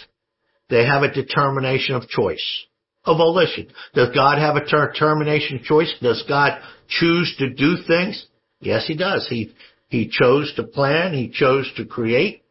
They 0.69 0.85
have 0.85 1.03
a 1.03 1.11
determination 1.11 1.95
of 1.95 2.07
choice 2.07 2.65
a 3.09 3.17
volition. 3.17 3.67
Does 3.93 4.09
God 4.13 4.37
have 4.37 4.55
a 4.55 4.65
termination 4.93 5.61
choice? 5.63 5.93
Does 6.01 6.23
God 6.27 6.61
choose 6.87 7.35
to 7.39 7.49
do 7.53 7.77
things? 7.85 8.25
Yes, 8.61 8.85
he 8.87 8.95
does. 8.95 9.27
He, 9.29 9.53
he 9.87 10.09
chose 10.09 10.53
to 10.55 10.63
plan. 10.63 11.13
He 11.13 11.29
chose 11.29 11.71
to 11.77 11.85
create. 11.85 12.43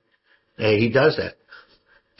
He 0.56 0.90
does 0.92 1.16
that. 1.16 1.34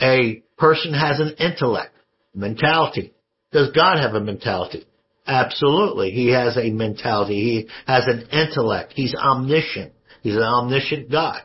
A 0.01 0.43
person 0.57 0.95
has 0.95 1.19
an 1.19 1.35
intellect, 1.39 1.95
mentality. 2.35 3.13
Does 3.51 3.71
God 3.73 3.99
have 3.99 4.15
a 4.15 4.21
mentality? 4.21 4.87
Absolutely. 5.27 6.11
He 6.13 6.29
has 6.33 6.57
a 6.57 6.71
mentality. 6.71 7.35
He 7.35 7.69
has 7.87 8.05
an 8.07 8.29
intellect. 8.31 8.93
He's 8.95 9.15
omniscient. 9.15 9.93
He's 10.23 10.37
an 10.37 10.43
omniscient 10.43 11.11
God. 11.11 11.43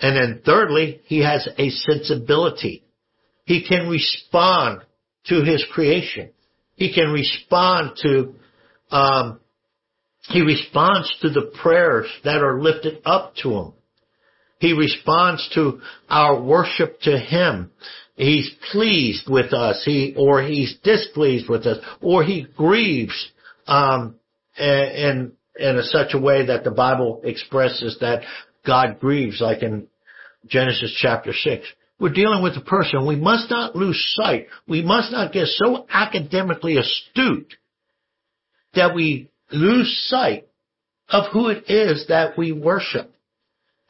And 0.00 0.16
then 0.16 0.42
thirdly, 0.44 1.00
he 1.04 1.22
has 1.22 1.48
a 1.58 1.70
sensibility. 1.70 2.84
He 3.44 3.66
can 3.66 3.88
respond 3.88 4.82
to 5.26 5.42
his 5.42 5.64
creation. 5.72 6.30
He 6.76 6.92
can 6.94 7.10
respond 7.12 7.98
to, 8.02 8.34
um, 8.90 9.40
he 10.28 10.40
responds 10.40 11.14
to 11.20 11.30
the 11.30 11.52
prayers 11.62 12.06
that 12.24 12.42
are 12.42 12.60
lifted 12.60 13.02
up 13.04 13.34
to 13.42 13.52
him. 13.52 13.72
He 14.58 14.72
responds 14.74 15.48
to 15.54 15.80
our 16.08 16.40
worship 16.40 17.00
to 17.02 17.18
him. 17.18 17.70
He's 18.16 18.50
pleased 18.70 19.28
with 19.28 19.54
us, 19.54 19.82
he, 19.84 20.14
or 20.16 20.42
he's 20.42 20.76
displeased 20.84 21.48
with 21.48 21.64
us, 21.64 21.78
or 22.02 22.22
he 22.22 22.46
grieves, 22.56 23.32
um, 23.66 24.16
in, 24.58 25.32
in 25.58 25.76
a 25.78 25.82
such 25.82 26.12
a 26.12 26.18
way 26.18 26.46
that 26.46 26.64
the 26.64 26.70
Bible 26.70 27.22
expresses 27.24 27.96
that 28.00 28.22
God 28.66 29.00
grieves, 29.00 29.40
like 29.40 29.62
in 29.62 29.86
Genesis 30.46 30.94
chapter 31.00 31.32
6. 31.32 31.66
We're 32.00 32.08
dealing 32.14 32.42
with 32.42 32.56
a 32.56 32.62
person. 32.62 33.06
We 33.06 33.16
must 33.16 33.50
not 33.50 33.76
lose 33.76 34.02
sight. 34.18 34.46
We 34.66 34.82
must 34.82 35.12
not 35.12 35.32
get 35.32 35.48
so 35.48 35.86
academically 35.92 36.78
astute 36.78 37.54
that 38.74 38.94
we 38.94 39.28
lose 39.52 40.06
sight 40.08 40.48
of 41.10 41.24
who 41.32 41.48
it 41.48 41.64
is 41.68 42.06
that 42.08 42.38
we 42.38 42.52
worship. 42.52 43.12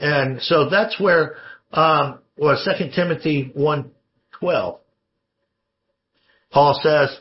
And 0.00 0.42
so 0.42 0.68
that's 0.68 0.98
where, 0.98 1.36
um, 1.72 2.18
well, 2.36 2.60
2 2.62 2.90
Timothy 2.96 3.52
1.12, 3.56 4.78
Paul 6.50 6.80
says, 6.82 7.16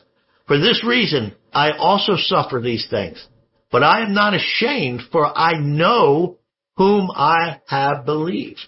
For 0.48 0.58
this 0.58 0.82
reason 0.84 1.34
I 1.52 1.70
also 1.72 2.14
suffer 2.16 2.60
these 2.60 2.86
things, 2.90 3.24
but 3.70 3.84
I 3.84 4.02
am 4.02 4.12
not 4.12 4.34
ashamed, 4.34 5.02
for 5.12 5.26
I 5.26 5.52
know 5.60 6.38
whom 6.76 7.10
I 7.14 7.60
have 7.68 8.04
believed 8.06 8.66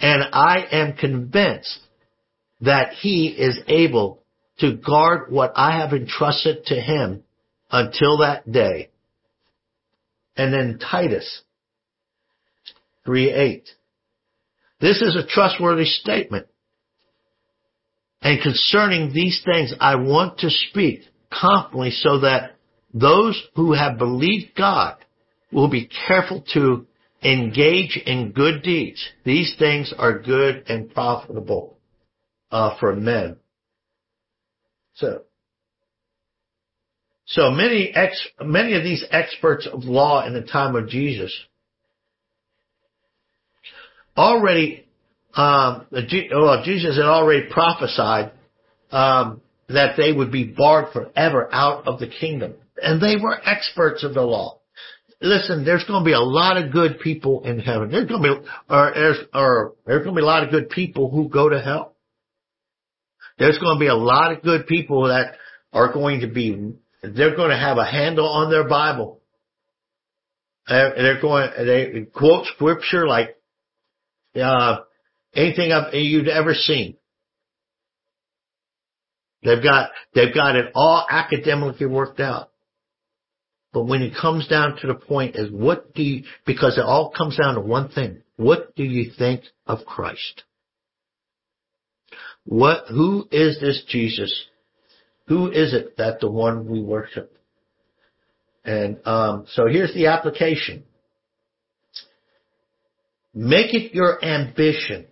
and 0.00 0.22
I 0.32 0.66
am 0.72 0.94
convinced 0.94 1.78
that 2.62 2.94
he 2.94 3.28
is 3.28 3.58
able 3.68 4.22
to 4.58 4.76
guard 4.76 5.30
what 5.30 5.52
I 5.56 5.78
have 5.78 5.92
entrusted 5.92 6.66
to 6.66 6.74
him 6.74 7.22
until 7.70 8.18
that 8.18 8.50
day. 8.50 8.90
And 10.36 10.52
then 10.52 10.78
Titus 10.78 11.42
3:8. 13.06 13.64
This 14.80 15.02
is 15.02 15.16
a 15.16 15.26
trustworthy 15.26 15.84
statement. 15.84 16.46
And 18.22 18.40
concerning 18.42 19.12
these 19.12 19.42
things, 19.44 19.74
I 19.80 19.96
want 19.96 20.38
to 20.38 20.50
speak 20.50 21.02
confidently 21.30 21.90
so 21.90 22.20
that 22.20 22.56
those 22.92 23.40
who 23.54 23.72
have 23.72 23.98
believed 23.98 24.54
God 24.56 24.96
will 25.52 25.68
be 25.68 25.86
careful 26.06 26.44
to 26.54 26.86
engage 27.22 28.00
in 28.06 28.32
good 28.32 28.62
deeds. 28.62 29.06
These 29.24 29.54
things 29.58 29.92
are 29.96 30.18
good 30.18 30.64
and 30.68 30.92
profitable 30.92 31.78
uh, 32.50 32.78
for 32.78 32.94
men. 32.94 33.36
So, 34.94 35.22
so 37.26 37.50
many 37.50 37.92
ex, 37.94 38.20
many 38.40 38.74
of 38.74 38.82
these 38.82 39.04
experts 39.10 39.68
of 39.70 39.84
law 39.84 40.26
in 40.26 40.34
the 40.34 40.42
time 40.42 40.74
of 40.74 40.88
Jesus 40.88 41.32
already, 44.16 44.86
um, 45.34 45.86
well, 45.92 46.62
Jesus 46.64 46.96
had 46.96 47.06
already 47.06 47.48
prophesied 47.50 48.32
um, 48.90 49.40
that 49.68 49.96
they 49.96 50.12
would 50.12 50.32
be 50.32 50.44
barred 50.44 50.92
forever 50.92 51.48
out 51.52 51.86
of 51.86 52.00
the 52.00 52.08
kingdom. 52.08 52.54
and 52.82 53.00
they 53.00 53.16
were 53.22 53.38
experts 53.44 54.04
of 54.04 54.14
the 54.14 54.22
law. 54.22 54.59
Listen, 55.22 55.64
there's 55.64 55.84
going 55.84 56.02
to 56.02 56.04
be 56.04 56.14
a 56.14 56.20
lot 56.20 56.56
of 56.56 56.72
good 56.72 56.98
people 57.00 57.42
in 57.44 57.58
heaven. 57.58 57.90
There's 57.90 58.08
going 58.08 58.22
to 58.22 58.40
be, 58.40 58.48
or 58.70 59.14
or 59.34 59.74
there's 59.86 60.04
going 60.04 60.14
to 60.14 60.18
be 60.18 60.22
a 60.22 60.26
lot 60.26 60.44
of 60.44 60.50
good 60.50 60.70
people 60.70 61.10
who 61.10 61.28
go 61.28 61.48
to 61.50 61.60
hell. 61.60 61.94
There's 63.38 63.58
going 63.58 63.76
to 63.76 63.80
be 63.80 63.88
a 63.88 63.94
lot 63.94 64.32
of 64.32 64.42
good 64.42 64.66
people 64.66 65.08
that 65.08 65.34
are 65.72 65.92
going 65.92 66.20
to 66.20 66.26
be, 66.26 66.74
they're 67.02 67.36
going 67.36 67.50
to 67.50 67.56
have 67.56 67.78
a 67.78 67.84
handle 67.84 68.28
on 68.28 68.50
their 68.50 68.68
Bible. 68.68 69.20
They're 70.68 71.20
going, 71.20 71.50
they 71.56 72.06
quote 72.14 72.46
scripture 72.46 73.06
like, 73.06 73.36
uh, 74.40 74.78
anything 75.34 75.72
you've 75.92 76.28
ever 76.28 76.54
seen. 76.54 76.96
They've 79.42 79.62
got, 79.62 79.90
they've 80.14 80.34
got 80.34 80.56
it 80.56 80.66
all 80.74 81.06
academically 81.08 81.86
worked 81.86 82.20
out. 82.20 82.49
But 83.72 83.84
when 83.84 84.02
it 84.02 84.14
comes 84.20 84.48
down 84.48 84.76
to 84.78 84.86
the 84.88 84.94
point 84.94 85.36
is 85.36 85.50
what 85.50 85.94
do 85.94 86.02
you, 86.02 86.24
because 86.44 86.76
it 86.76 86.84
all 86.84 87.10
comes 87.10 87.36
down 87.36 87.54
to 87.54 87.60
one 87.60 87.88
thing. 87.88 88.22
What 88.36 88.74
do 88.74 88.82
you 88.82 89.12
think 89.16 89.42
of 89.66 89.84
Christ? 89.84 90.42
What, 92.44 92.86
who 92.88 93.28
is 93.30 93.60
this 93.60 93.84
Jesus? 93.88 94.46
Who 95.28 95.50
is 95.50 95.72
it 95.72 95.96
that 95.98 96.20
the 96.20 96.30
one 96.30 96.68
we 96.68 96.82
worship? 96.82 97.36
And, 98.64 98.98
um, 99.06 99.46
so 99.52 99.66
here's 99.68 99.94
the 99.94 100.06
application. 100.08 100.84
Make 103.32 103.72
it 103.74 103.94
your 103.94 104.22
ambition 104.24 105.06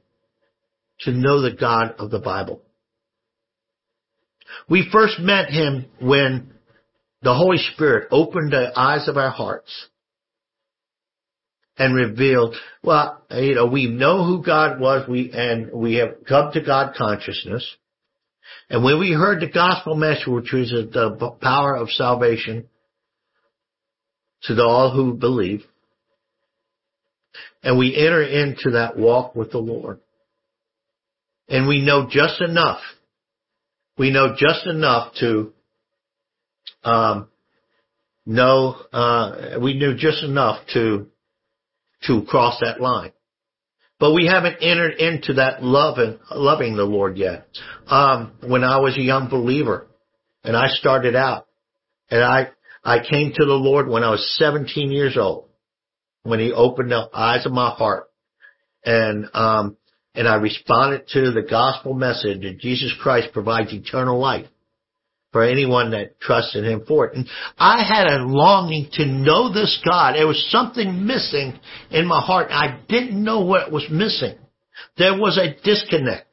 to 1.00 1.12
know 1.12 1.40
the 1.40 1.52
God 1.52 1.94
of 1.98 2.10
the 2.10 2.18
Bible. 2.18 2.62
We 4.68 4.88
first 4.90 5.20
met 5.20 5.50
him 5.50 5.86
when 6.00 6.54
the 7.22 7.34
Holy 7.34 7.58
Spirit 7.74 8.08
opened 8.10 8.52
the 8.52 8.70
eyes 8.78 9.08
of 9.08 9.16
our 9.16 9.30
hearts 9.30 9.88
and 11.76 11.94
revealed, 11.94 12.56
well, 12.82 13.22
you 13.30 13.54
know, 13.54 13.66
we 13.66 13.86
know 13.86 14.24
who 14.24 14.42
God 14.42 14.80
was, 14.80 15.08
we, 15.08 15.30
and 15.32 15.72
we 15.72 15.94
have 15.94 16.24
come 16.28 16.52
to 16.52 16.60
God 16.60 16.94
consciousness. 16.96 17.64
And 18.70 18.82
when 18.82 18.98
we 18.98 19.12
heard 19.12 19.40
the 19.40 19.48
gospel 19.48 19.94
message, 19.94 20.26
which 20.26 20.52
was 20.52 20.70
the 20.70 21.36
power 21.40 21.76
of 21.76 21.90
salvation 21.90 22.68
to 24.42 24.62
all 24.62 24.92
who 24.92 25.14
believe, 25.14 25.62
and 27.62 27.78
we 27.78 27.96
enter 27.96 28.22
into 28.22 28.72
that 28.72 28.96
walk 28.96 29.34
with 29.34 29.50
the 29.50 29.58
Lord. 29.58 30.00
And 31.48 31.66
we 31.66 31.80
know 31.80 32.08
just 32.10 32.40
enough. 32.40 32.80
We 33.96 34.10
know 34.10 34.34
just 34.36 34.66
enough 34.66 35.14
to 35.20 35.52
um, 36.84 37.28
know. 38.26 38.76
Uh, 38.92 39.58
we 39.60 39.74
knew 39.74 39.96
just 39.96 40.22
enough 40.22 40.66
to 40.74 41.06
to 42.06 42.22
cross 42.22 42.58
that 42.60 42.80
line, 42.80 43.12
but 43.98 44.14
we 44.14 44.26
haven't 44.26 44.56
entered 44.60 44.94
into 44.98 45.34
that 45.34 45.62
loving 45.62 46.18
loving 46.30 46.76
the 46.76 46.84
Lord 46.84 47.16
yet. 47.16 47.46
Um, 47.86 48.32
when 48.46 48.64
I 48.64 48.78
was 48.78 48.96
a 48.96 49.02
young 49.02 49.28
believer, 49.28 49.88
and 50.44 50.56
I 50.56 50.68
started 50.68 51.16
out, 51.16 51.46
and 52.10 52.22
I 52.22 52.50
I 52.84 52.98
came 53.00 53.32
to 53.32 53.44
the 53.44 53.52
Lord 53.52 53.88
when 53.88 54.04
I 54.04 54.10
was 54.10 54.36
17 54.38 54.90
years 54.90 55.16
old, 55.18 55.48
when 56.22 56.40
He 56.40 56.52
opened 56.52 56.90
the 56.90 57.08
eyes 57.12 57.46
of 57.46 57.52
my 57.52 57.70
heart, 57.70 58.08
and 58.84 59.26
um, 59.34 59.76
and 60.14 60.28
I 60.28 60.36
responded 60.36 61.08
to 61.08 61.30
the 61.32 61.42
gospel 61.42 61.94
message 61.94 62.42
that 62.42 62.58
Jesus 62.58 62.94
Christ 63.00 63.32
provides 63.32 63.72
eternal 63.72 64.18
life 64.18 64.46
for 65.32 65.42
anyone 65.42 65.90
that 65.90 66.20
trusted 66.20 66.64
Him 66.64 66.84
for 66.86 67.06
it. 67.06 67.16
And 67.16 67.28
I 67.58 67.82
had 67.82 68.06
a 68.06 68.24
longing 68.24 68.88
to 68.94 69.06
know 69.06 69.52
this 69.52 69.80
God. 69.84 70.14
There 70.14 70.26
was 70.26 70.48
something 70.50 71.06
missing 71.06 71.58
in 71.90 72.06
my 72.06 72.20
heart. 72.20 72.48
I 72.50 72.80
didn't 72.88 73.22
know 73.22 73.40
what 73.40 73.70
was 73.70 73.86
missing. 73.90 74.36
There 74.96 75.18
was 75.18 75.38
a 75.38 75.54
disconnect. 75.62 76.26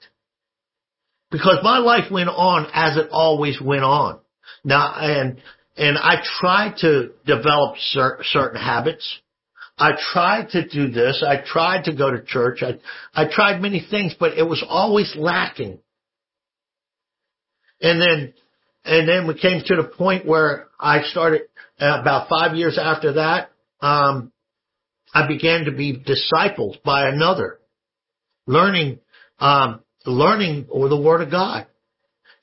Because 1.32 1.58
my 1.64 1.80
life 1.80 2.12
went 2.12 2.30
on 2.30 2.68
as 2.74 2.98
it 2.98 3.10
always 3.12 3.60
went 3.60 3.84
on. 3.84 4.20
Now, 4.64 4.94
and, 4.98 5.42
and 5.76 5.98
I 5.98 6.24
tried 6.40 6.78
to 6.78 7.12
develop 7.26 7.76
cer- 7.78 8.20
certain 8.24 8.62
habits. 8.62 9.20
I 9.78 9.92
tried 10.14 10.50
to 10.52 10.68
do 10.68 10.90
this. 10.90 11.24
I 11.28 11.44
tried 11.46 11.86
to 11.86 11.96
go 11.96 12.12
to 12.12 12.24
church. 12.24 12.64
I, 12.64 12.80
I 13.14 13.30
tried 13.30 13.62
many 13.62 13.86
things, 13.90 14.16
but 14.18 14.38
it 14.38 14.44
was 14.44 14.64
always 14.68 15.14
lacking. 15.18 15.80
And 17.82 18.02
then, 18.02 18.34
and 18.86 19.10
then 19.10 19.28
we 19.28 19.34
came 19.34 19.62
to 19.66 19.76
the 19.76 19.84
point 19.84 20.26
where 20.26 20.68
I 20.80 21.02
started 21.04 21.44
uh, 21.80 22.00
about 22.02 22.30
five 22.30 22.56
years 22.56 22.78
after 22.82 23.14
that. 23.14 23.50
Um, 23.82 24.32
I 25.14 25.28
began 25.28 25.66
to 25.66 25.72
be 25.72 25.98
discipled 25.98 26.84
by 26.84 27.10
another, 27.10 27.60
learning, 28.46 29.00
um, 29.40 29.82
learning 30.06 30.68
or 30.70 30.88
the 30.90 31.02
Word 31.02 31.22
of 31.22 31.32
God. 31.32 31.68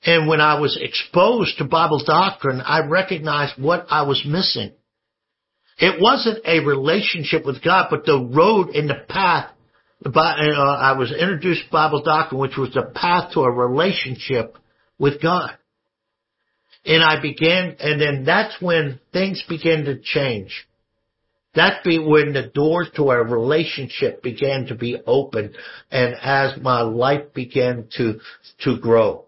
And 0.05 0.27
when 0.27 0.41
I 0.41 0.59
was 0.59 0.77
exposed 0.79 1.57
to 1.59 1.63
Bible 1.63 2.03
doctrine, 2.05 2.59
I 2.59 2.85
recognized 2.87 3.53
what 3.61 3.85
I 3.89 4.03
was 4.03 4.23
missing. 4.25 4.73
It 5.77 6.01
wasn't 6.01 6.45
a 6.45 6.59
relationship 6.59 7.45
with 7.45 7.63
God, 7.63 7.87
but 7.89 8.05
the 8.05 8.19
road 8.19 8.69
and 8.69 8.89
the 8.89 9.05
path. 9.07 9.49
Uh, 10.05 10.19
I 10.19 10.97
was 10.97 11.13
introduced 11.13 11.65
to 11.65 11.71
Bible 11.71 12.03
doctrine, 12.03 12.41
which 12.41 12.57
was 12.57 12.73
the 12.73 12.91
path 12.93 13.31
to 13.33 13.41
a 13.41 13.51
relationship 13.51 14.57
with 14.99 15.21
God. 15.21 15.57
And 16.85 17.03
I 17.03 17.21
began, 17.21 17.77
and 17.79 17.99
then 18.01 18.23
that's 18.25 18.61
when 18.61 18.99
things 19.13 19.43
began 19.47 19.85
to 19.85 19.99
change. 19.99 20.67
That 21.55 21.83
be 21.83 21.99
when 21.99 22.33
the 22.33 22.47
doors 22.47 22.89
to 22.95 23.09
our 23.09 23.23
relationship 23.23 24.23
began 24.23 24.65
to 24.67 24.75
be 24.75 24.97
open 25.05 25.53
and 25.91 26.15
as 26.21 26.59
my 26.61 26.81
life 26.81 27.33
began 27.33 27.87
to, 27.97 28.19
to 28.63 28.79
grow, 28.79 29.25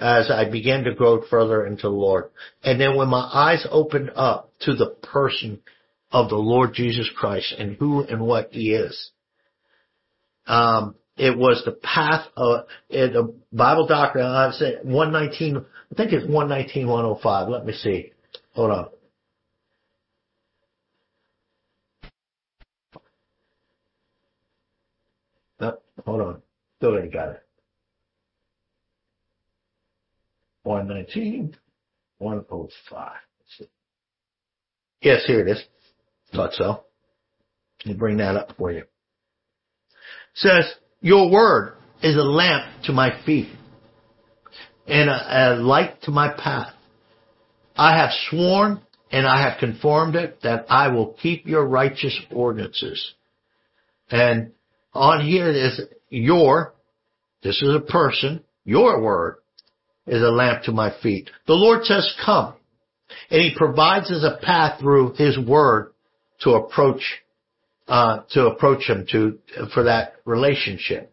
as 0.00 0.30
I 0.30 0.50
began 0.50 0.84
to 0.84 0.94
grow 0.94 1.22
further 1.30 1.64
into 1.64 1.82
the 1.82 1.90
Lord. 1.90 2.30
And 2.64 2.80
then 2.80 2.96
when 2.96 3.08
my 3.08 3.30
eyes 3.32 3.64
opened 3.70 4.10
up 4.16 4.52
to 4.62 4.74
the 4.74 4.96
person 5.02 5.60
of 6.10 6.28
the 6.28 6.36
Lord 6.36 6.74
Jesus 6.74 7.08
Christ 7.16 7.54
and 7.56 7.76
who 7.76 8.02
and 8.02 8.20
what 8.20 8.48
He 8.50 8.72
is. 8.72 9.10
Um, 10.46 10.96
it 11.16 11.36
was 11.36 11.62
the 11.64 11.72
path 11.72 12.26
of 12.36 12.66
the 12.88 13.34
Bible 13.52 13.86
doctrine. 13.86 14.26
I 14.26 14.50
say 14.52 14.76
119. 14.82 15.64
I 15.90 15.94
think 15.96 16.12
it's 16.12 16.26
119, 16.26 16.86
105. 16.86 17.48
Let 17.48 17.66
me 17.66 17.72
see. 17.72 18.12
Hold 18.52 18.70
on. 18.70 18.88
No, 25.60 25.78
hold 26.06 26.20
on. 26.20 26.42
Still 26.78 26.98
ain't 26.98 27.12
got 27.12 27.30
it. 27.30 27.42
119, 30.62 31.56
105. 32.18 33.12
Yes, 35.02 35.22
here 35.26 35.40
it 35.40 35.50
is. 35.50 35.62
Thought 36.34 36.52
so. 36.52 36.84
Let 37.84 37.86
me 37.86 37.98
bring 37.98 38.18
that 38.18 38.36
up 38.36 38.52
for 38.58 38.70
you. 38.70 38.80
It 38.80 38.86
says, 40.34 40.74
your 41.00 41.30
word 41.30 41.76
is 42.02 42.16
a 42.16 42.22
lamp 42.22 42.84
to 42.84 42.92
my 42.92 43.10
feet 43.24 43.48
and 44.86 45.08
a, 45.08 45.54
a 45.54 45.56
light 45.56 46.02
to 46.02 46.10
my 46.10 46.32
path. 46.32 46.74
I 47.76 47.96
have 47.98 48.10
sworn 48.28 48.80
and 49.10 49.26
I 49.26 49.42
have 49.42 49.58
conformed 49.58 50.16
it 50.16 50.40
that 50.42 50.66
I 50.68 50.88
will 50.88 51.14
keep 51.20 51.46
your 51.46 51.66
righteous 51.66 52.18
ordinances. 52.30 53.14
And 54.10 54.52
on 54.92 55.24
here 55.24 55.48
is 55.50 55.80
your, 56.08 56.74
this 57.42 57.60
is 57.62 57.74
a 57.74 57.80
person, 57.80 58.44
your 58.64 59.00
word 59.00 59.36
is 60.06 60.22
a 60.22 60.30
lamp 60.30 60.64
to 60.64 60.72
my 60.72 60.92
feet. 61.02 61.30
The 61.46 61.54
Lord 61.54 61.84
says 61.84 62.12
come 62.24 62.54
and 63.30 63.40
he 63.40 63.54
provides 63.56 64.10
us 64.10 64.24
a 64.24 64.44
path 64.44 64.80
through 64.80 65.14
his 65.14 65.38
word 65.38 65.92
to 66.40 66.50
approach 66.50 67.02
uh, 67.88 68.22
to 68.30 68.46
approach 68.46 68.88
him 68.88 69.04
to 69.10 69.38
for 69.74 69.84
that 69.84 70.14
relationship. 70.24 71.12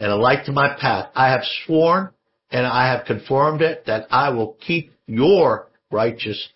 And 0.00 0.10
a 0.10 0.16
light 0.16 0.46
to 0.46 0.52
my 0.52 0.74
path. 0.80 1.10
I 1.14 1.30
have 1.30 1.42
sworn 1.66 2.10
and 2.50 2.66
I 2.66 2.92
have 2.92 3.06
conformed 3.06 3.62
it 3.62 3.84
that 3.86 4.06
I 4.10 4.30
will 4.30 4.56
keep 4.66 4.92
your 5.06 5.68
righteous 5.90 6.48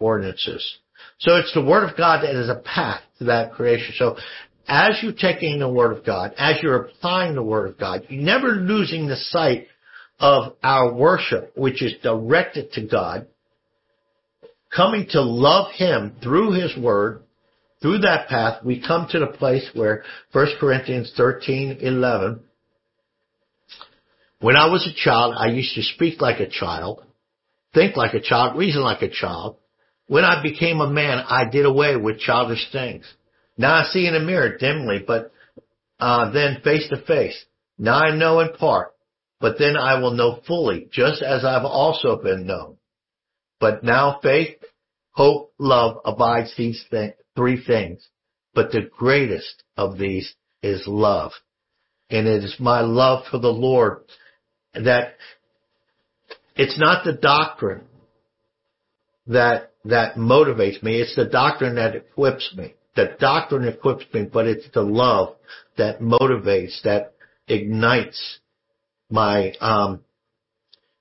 ordinances. 0.00 0.78
So 1.18 1.36
it's 1.36 1.52
the 1.54 1.64
word 1.64 1.88
of 1.88 1.96
God 1.96 2.22
that 2.22 2.34
is 2.34 2.48
a 2.48 2.62
path 2.62 3.02
to 3.18 3.24
that 3.24 3.52
creation. 3.52 3.94
So 3.96 4.16
as 4.68 4.98
you're 5.02 5.12
taking 5.12 5.58
the 5.58 5.68
word 5.68 5.96
of 5.96 6.04
God, 6.04 6.34
as 6.38 6.62
you're 6.62 6.84
applying 6.84 7.34
the 7.34 7.42
word 7.42 7.70
of 7.70 7.78
God, 7.78 8.06
you're 8.08 8.22
never 8.22 8.48
losing 8.48 9.06
the 9.06 9.16
sight 9.16 9.66
of 10.18 10.54
our 10.62 10.92
worship, 10.92 11.52
which 11.56 11.82
is 11.82 11.94
directed 12.02 12.72
to 12.72 12.86
God, 12.86 13.26
coming 14.74 15.06
to 15.10 15.22
love 15.22 15.72
Him 15.72 16.16
through 16.22 16.52
His 16.52 16.76
word, 16.76 17.22
through 17.82 17.98
that 17.98 18.28
path, 18.28 18.62
we 18.62 18.84
come 18.86 19.08
to 19.10 19.18
the 19.18 19.26
place 19.26 19.68
where 19.74 20.04
1 20.32 20.46
Corinthians 20.60 21.12
13, 21.16 21.78
11, 21.80 22.40
when 24.40 24.56
I 24.56 24.66
was 24.68 24.86
a 24.86 24.94
child, 24.94 25.34
I 25.38 25.48
used 25.48 25.74
to 25.74 25.82
speak 25.82 26.20
like 26.20 26.40
a 26.40 26.48
child, 26.48 27.04
think 27.74 27.96
like 27.96 28.14
a 28.14 28.20
child, 28.20 28.58
reason 28.58 28.82
like 28.82 29.02
a 29.02 29.10
child, 29.10 29.56
When 30.06 30.24
I 30.24 30.42
became 30.42 30.80
a 30.80 30.90
man, 30.90 31.22
I 31.28 31.48
did 31.48 31.66
away 31.66 31.94
with 31.96 32.18
childish 32.18 32.72
things. 32.72 33.04
Now 33.56 33.74
I 33.74 33.84
see 33.84 34.06
in 34.06 34.16
a 34.16 34.20
mirror 34.20 34.56
dimly, 34.58 35.04
but 35.06 35.30
uh, 36.00 36.30
then 36.32 36.62
face 36.64 36.88
to 36.88 37.00
face. 37.02 37.44
Now 37.78 38.00
I 38.00 38.16
know 38.16 38.40
in 38.40 38.52
part, 38.54 38.92
but 39.40 39.56
then 39.58 39.76
I 39.76 40.00
will 40.00 40.12
know 40.12 40.40
fully, 40.46 40.88
just 40.90 41.22
as 41.22 41.44
I've 41.44 41.64
also 41.64 42.16
been 42.16 42.46
known. 42.46 42.78
But 43.60 43.84
now 43.84 44.18
faith, 44.22 44.56
hope, 45.12 45.52
love 45.58 45.98
abides 46.04 46.54
these 46.56 46.82
th- 46.90 47.14
three 47.36 47.62
things. 47.62 48.08
But 48.52 48.72
the 48.72 48.88
greatest 48.98 49.62
of 49.76 49.98
these 49.98 50.34
is 50.62 50.88
love. 50.88 51.32
And 52.08 52.26
it 52.26 52.42
is 52.42 52.56
my 52.58 52.80
love 52.80 53.26
for 53.30 53.38
the 53.38 53.52
Lord 53.52 54.02
that 54.74 55.14
it's 56.56 56.78
not 56.78 57.04
the 57.04 57.12
doctrine 57.12 57.84
that, 59.26 59.72
that 59.84 60.16
motivates 60.16 60.82
me. 60.82 61.00
It's 61.00 61.16
the 61.16 61.24
doctrine 61.24 61.76
that 61.76 61.94
equips 61.96 62.54
me. 62.56 62.74
The 62.96 63.16
doctrine 63.18 63.66
equips 63.66 64.04
me, 64.12 64.28
but 64.30 64.46
it's 64.46 64.68
the 64.74 64.82
love 64.82 65.36
that 65.78 66.00
motivates, 66.00 66.82
that 66.82 67.14
ignites 67.46 68.40
my, 69.08 69.52
um, 69.60 70.00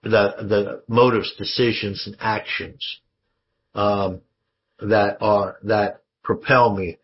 the, 0.03 0.09
the 0.39 0.83
motives, 0.87 1.33
decisions, 1.37 2.03
and 2.05 2.15
actions, 2.19 2.99
um, 3.75 4.21
that 4.79 5.17
are, 5.21 5.57
that 5.63 6.01
propel 6.23 6.75
me 6.75 6.97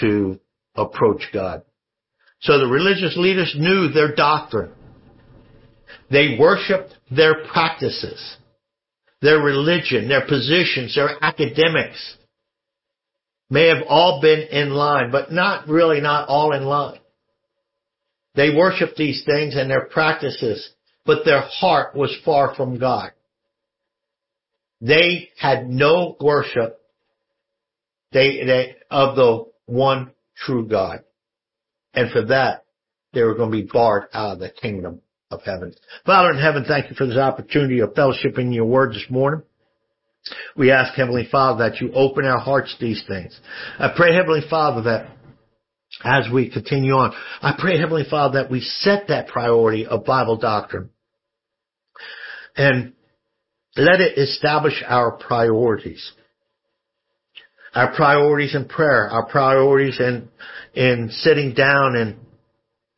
to 0.00 0.38
approach 0.74 1.22
God. 1.32 1.62
So 2.40 2.58
the 2.58 2.66
religious 2.66 3.16
leaders 3.16 3.54
knew 3.56 3.88
their 3.88 4.14
doctrine. 4.14 4.72
They 6.10 6.36
worshiped 6.38 6.94
their 7.10 7.44
practices, 7.46 8.36
their 9.20 9.38
religion, 9.38 10.08
their 10.08 10.26
positions, 10.26 10.94
their 10.94 11.22
academics 11.22 12.16
may 13.50 13.68
have 13.68 13.84
all 13.88 14.20
been 14.20 14.40
in 14.40 14.70
line, 14.70 15.10
but 15.10 15.32
not 15.32 15.68
really 15.68 16.00
not 16.00 16.28
all 16.28 16.54
in 16.54 16.64
line. 16.64 17.00
They 18.34 18.54
worshiped 18.54 18.96
these 18.96 19.24
things 19.24 19.56
and 19.56 19.70
their 19.70 19.86
practices, 19.86 20.70
but 21.04 21.24
their 21.24 21.40
heart 21.40 21.96
was 21.96 22.16
far 22.24 22.54
from 22.54 22.78
God. 22.78 23.12
They 24.80 25.30
had 25.38 25.68
no 25.68 26.16
worship 26.20 26.78
they, 28.12 28.44
they, 28.44 28.76
of 28.90 29.16
the 29.16 29.44
one 29.66 30.12
true 30.36 30.66
God. 30.66 31.04
And 31.94 32.10
for 32.10 32.26
that, 32.26 32.64
they 33.12 33.22
were 33.22 33.34
going 33.34 33.50
to 33.50 33.56
be 33.56 33.68
barred 33.70 34.04
out 34.12 34.34
of 34.34 34.38
the 34.38 34.50
kingdom 34.50 35.00
of 35.30 35.42
heaven. 35.42 35.74
Father 36.06 36.30
in 36.30 36.38
heaven, 36.38 36.64
thank 36.66 36.88
you 36.88 36.96
for 36.96 37.06
this 37.06 37.18
opportunity 37.18 37.80
of 37.80 37.94
fellowship 37.94 38.38
in 38.38 38.50
your 38.50 38.64
word 38.64 38.92
this 38.92 39.04
morning. 39.10 39.42
We 40.56 40.70
ask 40.70 40.94
Heavenly 40.94 41.28
Father 41.30 41.68
that 41.68 41.80
you 41.82 41.92
open 41.92 42.24
our 42.24 42.38
hearts 42.38 42.74
to 42.78 42.84
these 42.84 43.04
things. 43.06 43.38
I 43.78 43.92
pray 43.94 44.14
Heavenly 44.14 44.42
Father 44.48 44.82
that 44.82 45.10
as 46.02 46.32
we 46.32 46.50
continue 46.50 46.92
on, 46.92 47.12
I 47.42 47.54
pray 47.58 47.78
Heavenly 47.78 48.04
Father 48.08 48.42
that 48.42 48.50
we 48.50 48.60
set 48.60 49.08
that 49.08 49.28
priority 49.28 49.86
of 49.86 50.06
Bible 50.06 50.38
doctrine 50.38 50.90
and 52.56 52.94
let 53.76 54.00
it 54.00 54.16
establish 54.18 54.82
our 54.86 55.12
priorities. 55.12 56.10
Our 57.74 57.94
priorities 57.94 58.54
in 58.54 58.66
prayer, 58.66 59.08
our 59.08 59.26
priorities 59.26 60.00
in, 60.00 60.28
in 60.74 61.10
sitting 61.10 61.52
down 61.52 61.96
and 61.96 62.16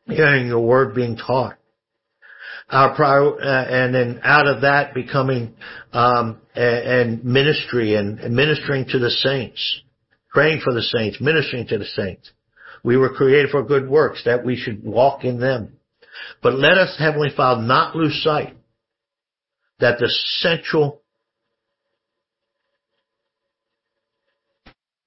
hearing 0.06 0.46
your 0.46 0.60
word 0.60 0.94
being 0.94 1.16
taught 1.16 1.56
our 2.70 2.94
prior, 2.94 3.40
uh, 3.40 3.64
and 3.68 3.94
then 3.94 4.20
out 4.22 4.46
of 4.46 4.62
that 4.62 4.94
becoming 4.94 5.54
um, 5.92 6.40
and 6.54 7.24
ministry 7.24 7.96
and, 7.96 8.18
ministering 8.34 8.86
to 8.86 8.98
the 8.98 9.10
saints, 9.10 9.82
praying 10.30 10.60
for 10.62 10.72
the 10.72 10.82
saints, 10.82 11.20
ministering 11.20 11.66
to 11.66 11.78
the 11.78 11.84
saints. 11.84 12.30
We 12.82 12.96
were 12.96 13.10
created 13.10 13.50
for 13.50 13.62
good 13.62 13.88
works 13.88 14.22
that 14.24 14.44
we 14.44 14.56
should 14.56 14.84
walk 14.84 15.24
in 15.24 15.40
them. 15.40 15.76
But 16.42 16.54
let 16.54 16.78
us, 16.78 16.96
Heavenly 16.98 17.30
Father, 17.36 17.62
not 17.62 17.96
lose 17.96 18.22
sight 18.22 18.56
that 19.80 19.98
the 19.98 20.08
central 20.38 21.00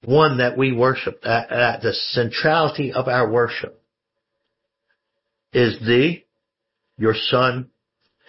one 0.04 0.38
that 0.38 0.58
we 0.58 0.72
worship, 0.72 1.20
uh, 1.24 1.28
uh, 1.28 1.80
the 1.80 1.94
centrality 1.94 2.92
of 2.92 3.08
our 3.08 3.30
worship 3.30 3.80
is 5.52 5.78
the 5.80 6.22
your 6.96 7.14
Son, 7.14 7.70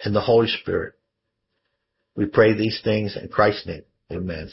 and 0.04 0.14
the 0.14 0.20
Holy 0.20 0.48
Spirit. 0.48 0.94
We 2.16 2.26
pray 2.26 2.54
these 2.54 2.80
things 2.82 3.16
in 3.20 3.28
Christ's 3.28 3.66
name. 3.66 3.82
Amen. 4.10 4.50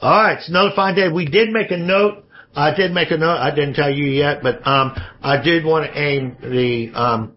All 0.00 0.22
right, 0.22 0.38
it's 0.38 0.48
another 0.48 0.72
fine 0.74 0.94
day. 0.94 1.08
We 1.08 1.24
did 1.24 1.50
make 1.50 1.70
a 1.70 1.76
note. 1.76 2.24
I 2.54 2.74
did 2.74 2.92
make 2.92 3.10
a 3.10 3.16
note. 3.16 3.36
I 3.36 3.54
didn't 3.54 3.74
tell 3.74 3.90
you 3.90 4.06
yet, 4.06 4.42
but 4.42 4.66
um, 4.66 4.94
I 5.22 5.40
did 5.42 5.64
want 5.64 5.86
to 5.86 5.98
aim 5.98 6.36
the 6.40 6.90
um, 6.94 7.36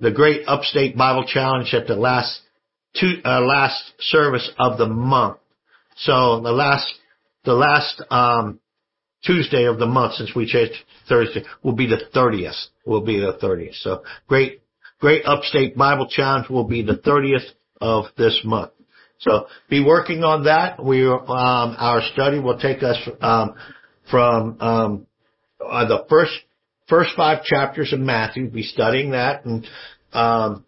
the 0.00 0.10
Great 0.10 0.42
Upstate 0.46 0.96
Bible 0.96 1.24
Challenge 1.26 1.72
at 1.72 1.86
the 1.86 1.96
last 1.96 2.40
two 2.98 3.20
uh, 3.24 3.40
last 3.40 3.92
service 4.00 4.50
of 4.58 4.78
the 4.78 4.86
month. 4.86 5.38
So 5.96 6.40
the 6.40 6.52
last 6.52 6.92
the 7.44 7.54
last 7.54 8.02
um, 8.10 8.60
Tuesday 9.24 9.64
of 9.64 9.78
the 9.78 9.86
month, 9.86 10.14
since 10.14 10.34
we 10.34 10.46
changed 10.46 10.74
Thursday, 11.08 11.44
will 11.62 11.74
be 11.74 11.86
the 11.86 12.02
30th. 12.14 12.66
Will 12.86 13.02
be 13.02 13.18
the 13.18 13.38
30th. 13.42 13.74
So 13.82 14.02
great 14.26 14.59
Great 15.00 15.24
Upstate 15.24 15.76
Bible 15.76 16.06
Challenge 16.08 16.48
will 16.50 16.64
be 16.64 16.82
the 16.82 16.96
30th 16.96 17.48
of 17.80 18.04
this 18.18 18.38
month. 18.44 18.70
So 19.18 19.46
be 19.68 19.82
working 19.82 20.24
on 20.24 20.44
that. 20.44 20.82
We, 20.82 21.06
um, 21.06 21.26
our 21.28 22.02
study 22.12 22.38
will 22.38 22.58
take 22.58 22.82
us, 22.82 22.96
um, 23.20 23.54
from, 24.10 24.56
um, 24.60 25.06
uh, 25.64 25.86
the 25.86 26.04
first, 26.08 26.32
first 26.88 27.10
five 27.16 27.44
chapters 27.44 27.92
of 27.92 28.00
Matthew. 28.00 28.50
Be 28.50 28.62
studying 28.62 29.10
that 29.12 29.44
and, 29.44 29.66
um, 30.12 30.64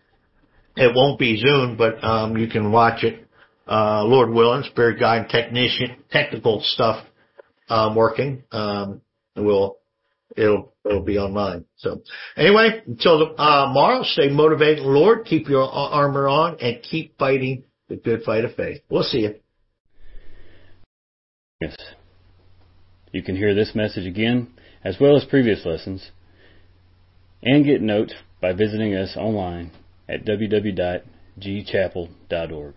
it 0.77 0.95
won't 0.95 1.19
be 1.19 1.37
Zoom, 1.37 1.77
but, 1.77 2.03
um, 2.03 2.37
you 2.39 2.47
can 2.49 2.73
watch 2.73 3.05
it, 3.05 3.27
uh, 3.69 4.03
Lord 4.05 4.31
willing, 4.31 4.63
spirit 4.65 4.99
guide 4.99 5.29
technician, 5.29 5.97
technical 6.11 6.63
stuff, 6.63 7.05
um, 7.69 7.95
working. 7.95 8.45
Um, 8.51 9.03
we'll, 9.37 9.77
it'll 10.37 10.75
it'll 10.85 11.03
be 11.03 11.19
online. 11.19 11.65
So 11.77 12.03
anyway, 12.37 12.83
until 12.87 13.35
uh, 13.39 13.67
tomorrow, 13.67 14.03
stay 14.03 14.29
motivated, 14.29 14.85
Lord. 14.85 15.25
Keep 15.25 15.49
your 15.49 15.63
armor 15.63 16.29
on 16.29 16.59
and 16.61 16.83
keep 16.83 17.19
fighting 17.19 17.65
the 17.89 17.97
good 17.97 18.23
fight 18.23 18.45
of 18.45 18.55
faith. 18.55 18.83
We'll 18.89 19.03
see 19.03 19.21
you. 19.21 19.35
Yes. 21.61 21.77
You 23.13 23.23
can 23.23 23.37
hear 23.37 23.55
this 23.55 23.75
message 23.75 24.07
again, 24.07 24.49
as 24.83 24.97
well 25.01 25.17
as 25.17 25.25
previous 25.25 25.67
lessons, 25.67 26.11
and 27.43 27.65
get 27.65 27.83
notes 27.83 28.15
by 28.41 28.53
visiting 28.53 28.95
us 28.95 29.17
online 29.17 29.73
at 30.09 30.25
www.gchapel.org. 30.25 32.75